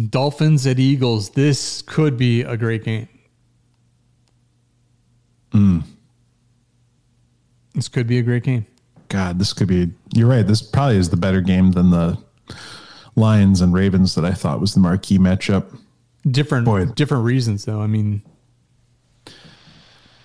Dolphins 0.09 0.65
at 0.65 0.79
Eagles. 0.79 1.31
This 1.31 1.81
could 1.83 2.17
be 2.17 2.41
a 2.41 2.57
great 2.57 2.83
game. 2.83 3.07
This 7.73 7.87
could 7.87 8.07
be 8.07 8.17
a 8.19 8.21
great 8.21 8.43
game. 8.43 8.65
God, 9.07 9.39
this 9.39 9.53
could 9.53 9.67
be. 9.67 9.89
You're 10.13 10.27
right. 10.27 10.45
This 10.45 10.61
probably 10.61 10.97
is 10.97 11.09
the 11.09 11.17
better 11.17 11.41
game 11.41 11.71
than 11.71 11.91
the 11.91 12.17
Lions 13.15 13.61
and 13.61 13.73
Ravens 13.73 14.15
that 14.15 14.25
I 14.25 14.33
thought 14.33 14.59
was 14.59 14.73
the 14.73 14.79
marquee 14.79 15.17
matchup. 15.17 15.77
Different 16.29 16.65
Boy. 16.65 16.85
different 16.85 17.23
reasons 17.23 17.65
though. 17.65 17.81
I 17.81 17.87
mean, 17.87 18.21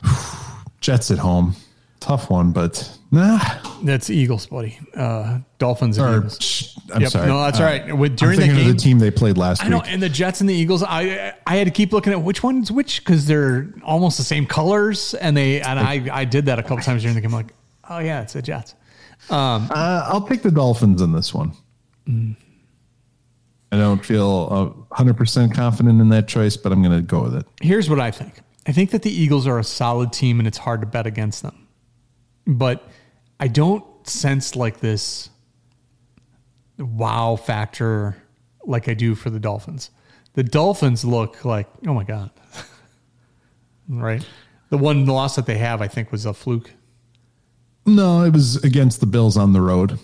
Jets 0.81 1.11
at 1.11 1.19
home, 1.19 1.55
tough 2.01 2.29
one, 2.31 2.53
but 2.53 2.99
nah. 3.11 3.39
that's 3.83 4.11
Eagles, 4.11 4.47
buddy. 4.47 4.79
Uh, 4.95 5.39
Dolphins 5.59 5.97
and 5.99 6.07
Or 6.07 6.19
Eagles. 6.19 6.79
I'm 6.93 7.01
Yep, 7.03 7.11
sorry. 7.11 7.27
no, 7.29 7.41
that's 7.43 7.59
Uh, 7.59 7.63
all 7.63 7.69
right. 7.71 7.97
With- 7.97 8.17
during 8.17 8.39
the 8.39 8.47
game- 8.49 8.69
the 8.69 8.75
team 8.75 8.99
they 8.99 9.11
played 9.11 9.39
last 9.39 9.65
I 9.65 9.69
know, 9.69 9.79
week. 9.79 9.87
and 9.89 10.03
the 10.03 10.09
Jets 10.11 10.41
and 10.41 10.49
the 10.51 10.55
Eagles. 10.55 10.83
I 10.83 11.33
I 11.47 11.57
had 11.57 11.65
to 11.67 11.71
keep 11.71 11.93
looking 11.93 12.13
at 12.13 12.23
which 12.23 12.43
one's 12.43 12.71
which 12.71 13.01
because 13.03 13.27
they're 13.27 13.73
almost 13.83 14.19
the 14.19 14.25
same 14.25 14.45
colors, 14.47 15.15
and 15.15 15.35
they 15.37 15.61
and 15.63 15.79
I 15.81 16.07
I 16.13 16.25
did 16.27 16.47
that 16.47 16.59
a 16.59 16.63
couple 16.63 16.79
times 16.85 17.03
during 17.03 17.15
the 17.15 17.21
game. 17.23 17.31
I'm 17.31 17.37
like, 17.37 17.55
oh 17.89 17.99
yeah, 18.01 18.21
it's 18.23 18.35
the 18.35 18.43
Jets. 18.43 18.75
Uh, 19.31 19.67
I'll 19.71 20.21
pick 20.21 20.43
the 20.43 20.51
Dolphins 20.51 21.01
in 21.01 21.13
this 21.13 21.33
one. 21.33 21.53
I 23.73 23.77
don't 23.77 24.05
feel 24.05 24.77
uh, 24.93 24.95
100% 24.97 25.53
confident 25.55 26.01
in 26.01 26.09
that 26.11 26.29
choice, 26.29 26.57
but 26.57 26.71
I'm 26.73 26.83
going 26.83 26.95
to 26.97 27.03
go 27.03 27.23
with 27.23 27.35
it. 27.37 27.47
Here's 27.61 27.89
what 27.91 27.99
I 27.99 28.11
think. 28.11 28.35
I 28.67 28.73
think 28.73 28.91
that 28.91 29.03
the 29.03 29.11
Eagles 29.11 29.47
are 29.47 29.59
a 29.59 29.65
solid 29.65 30.13
team, 30.13 30.39
and 30.39 30.49
it's 30.49 30.59
hard 30.59 30.81
to 30.81 30.87
bet 30.87 31.07
against 31.07 31.43
them. 31.43 31.69
But 32.47 32.89
I 33.39 33.49
don't 33.49 33.85
sense 34.07 34.57
like 34.57 34.81
this 34.81 35.31
wow 36.79 37.37
factor 37.37 38.17
like 38.65 38.89
I 38.89 38.95
do 38.95 39.15
for 39.15 39.31
the 39.31 39.41
Dolphins. 39.41 39.91
The 40.35 40.43
Dolphins 40.43 41.05
look 41.05 41.45
like, 41.45 41.69
oh 41.87 41.95
my 41.95 42.05
god, 42.05 42.31
right? 43.89 44.27
The 44.71 44.79
one 44.79 45.07
loss 45.07 45.37
that 45.37 45.47
they 45.47 45.59
have, 45.59 45.81
I 45.81 45.89
think, 45.89 46.11
was 46.11 46.27
a 46.27 46.35
fluke. 46.35 46.73
No, 47.87 48.25
it 48.25 48.33
was 48.33 48.57
against 48.65 49.01
the 49.01 49.07
Bills 49.07 49.37
on 49.37 49.53
the 49.53 49.61
road. 49.61 49.99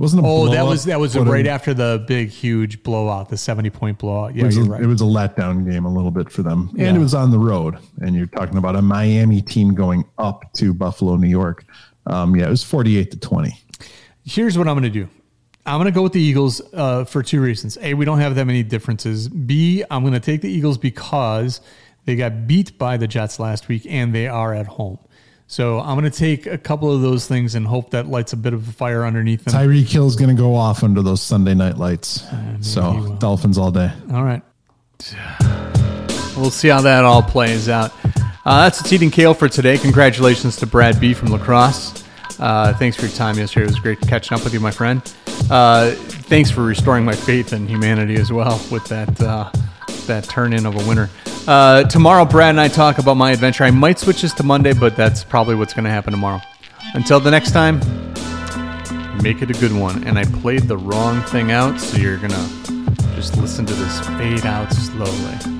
Wasn't 0.00 0.24
a 0.24 0.26
Oh, 0.28 0.48
that 0.48 0.64
was 0.64 0.84
that 0.86 0.98
was 0.98 1.16
right 1.16 1.46
a- 1.46 1.50
after 1.50 1.74
the 1.74 2.04
big, 2.08 2.28
huge 2.30 2.82
blowout, 2.82 3.28
the 3.28 3.36
seventy 3.36 3.70
point 3.70 3.98
blowout. 3.98 4.30
It 4.30 4.36
Yeah, 4.36 4.46
was, 4.46 4.56
you're 4.56 4.66
a, 4.66 4.68
right. 4.68 4.82
it 4.82 4.86
was 4.86 5.00
a 5.00 5.04
letdown 5.04 5.70
game 5.70 5.84
a 5.84 5.92
little 5.92 6.10
bit 6.10 6.30
for 6.30 6.42
them, 6.42 6.70
and 6.72 6.78
Yeah. 6.80 6.94
it 6.94 6.98
was 6.98 7.14
on 7.14 7.30
the 7.30 7.38
road. 7.38 7.76
And 8.00 8.14
you're 8.16 8.26
talking 8.26 8.56
about 8.56 8.76
a 8.76 8.82
Miami 8.82 9.42
team 9.42 9.74
going 9.74 10.04
up 10.18 10.52
to 10.54 10.74
Buffalo, 10.74 11.16
New 11.16 11.28
York. 11.28 11.64
Um, 12.06 12.34
yeah, 12.34 12.46
it 12.46 12.50
was 12.50 12.62
48 12.64 13.10
to 13.12 13.18
20. 13.18 13.54
Here's 14.24 14.56
what 14.58 14.66
I'm 14.68 14.74
going 14.74 14.90
to 14.92 15.00
do. 15.04 15.08
I'm 15.66 15.76
going 15.78 15.92
to 15.92 15.94
go 15.94 16.02
with 16.02 16.12
the 16.14 16.20
Eagles 16.20 16.60
uh, 16.72 17.04
for 17.04 17.22
two 17.22 17.40
reasons. 17.40 17.76
A, 17.82 17.92
we 17.94 18.04
don't 18.06 18.18
have 18.18 18.34
that 18.36 18.46
many 18.46 18.62
differences. 18.62 19.28
B, 19.28 19.84
I'm 19.90 20.02
going 20.02 20.14
to 20.14 20.20
take 20.20 20.40
the 20.40 20.48
Eagles 20.50 20.78
because 20.78 21.60
they 22.06 22.16
got 22.16 22.46
beat 22.46 22.78
by 22.78 22.96
the 22.96 23.06
Jets 23.06 23.38
last 23.38 23.68
week 23.68 23.86
and 23.88 24.14
they 24.14 24.26
are 24.26 24.54
at 24.54 24.66
home. 24.66 24.98
So 25.50 25.80
I'm 25.80 25.98
going 25.98 26.08
to 26.08 26.16
take 26.16 26.46
a 26.46 26.56
couple 26.56 26.94
of 26.94 27.02
those 27.02 27.26
things 27.26 27.56
and 27.56 27.66
hope 27.66 27.90
that 27.90 28.06
lights 28.06 28.32
a 28.32 28.36
bit 28.36 28.54
of 28.54 28.68
a 28.68 28.72
fire 28.72 29.04
underneath 29.04 29.44
them. 29.44 29.52
Tyreek 29.52 29.90
Hill's 29.90 30.14
going 30.14 30.28
to 30.28 30.40
go 30.40 30.54
off 30.54 30.84
under 30.84 31.02
those 31.02 31.20
Sunday 31.20 31.54
night 31.54 31.76
lights. 31.76 32.22
so 32.60 33.16
Dolphins 33.18 33.58
all 33.58 33.72
day. 33.72 33.90
All 34.12 34.22
right. 34.22 34.42
We'll 36.36 36.52
see 36.52 36.68
how 36.68 36.82
that 36.82 37.02
all 37.04 37.24
plays 37.24 37.68
out. 37.68 37.92
Uh, 38.44 38.62
that's 38.62 38.80
it's 38.80 38.92
eating 38.92 39.10
kale 39.10 39.34
for 39.34 39.48
today. 39.48 39.76
Congratulations 39.76 40.54
to 40.58 40.68
Brad 40.68 41.00
B 41.00 41.14
from 41.14 41.30
La 41.32 41.38
Crosse. 41.38 42.04
Uh, 42.38 42.72
thanks 42.74 42.96
for 42.96 43.06
your 43.06 43.14
time 43.16 43.36
yesterday. 43.36 43.64
It 43.64 43.70
was 43.70 43.80
great 43.80 44.00
catching 44.02 44.38
up 44.38 44.44
with 44.44 44.54
you, 44.54 44.60
my 44.60 44.70
friend. 44.70 45.02
Uh, 45.50 45.90
thanks 45.90 46.52
for 46.52 46.62
restoring 46.62 47.04
my 47.04 47.16
faith 47.16 47.52
in 47.52 47.66
humanity 47.66 48.14
as 48.14 48.32
well 48.32 48.64
with 48.70 48.84
that 48.84 49.20
uh, 49.20 49.50
that 50.10 50.24
turn 50.24 50.52
in 50.52 50.66
of 50.66 50.74
a 50.74 50.88
winner. 50.88 51.08
Uh, 51.46 51.84
tomorrow, 51.84 52.24
Brad 52.24 52.50
and 52.50 52.60
I 52.60 52.68
talk 52.68 52.98
about 52.98 53.16
my 53.16 53.30
adventure. 53.30 53.64
I 53.64 53.70
might 53.70 53.98
switch 53.98 54.22
this 54.22 54.34
to 54.34 54.42
Monday, 54.42 54.72
but 54.72 54.96
that's 54.96 55.24
probably 55.24 55.54
what's 55.54 55.72
going 55.72 55.84
to 55.84 55.90
happen 55.90 56.12
tomorrow. 56.12 56.40
Until 56.94 57.20
the 57.20 57.30
next 57.30 57.52
time, 57.52 57.78
make 59.22 59.40
it 59.42 59.50
a 59.50 59.58
good 59.60 59.72
one. 59.72 60.04
And 60.04 60.18
I 60.18 60.24
played 60.24 60.62
the 60.62 60.76
wrong 60.76 61.22
thing 61.22 61.52
out, 61.52 61.80
so 61.80 61.96
you're 61.96 62.18
going 62.18 62.32
to 62.32 63.14
just 63.14 63.36
listen 63.38 63.64
to 63.66 63.74
this 63.74 64.00
fade 64.08 64.46
out 64.46 64.72
slowly. 64.72 65.59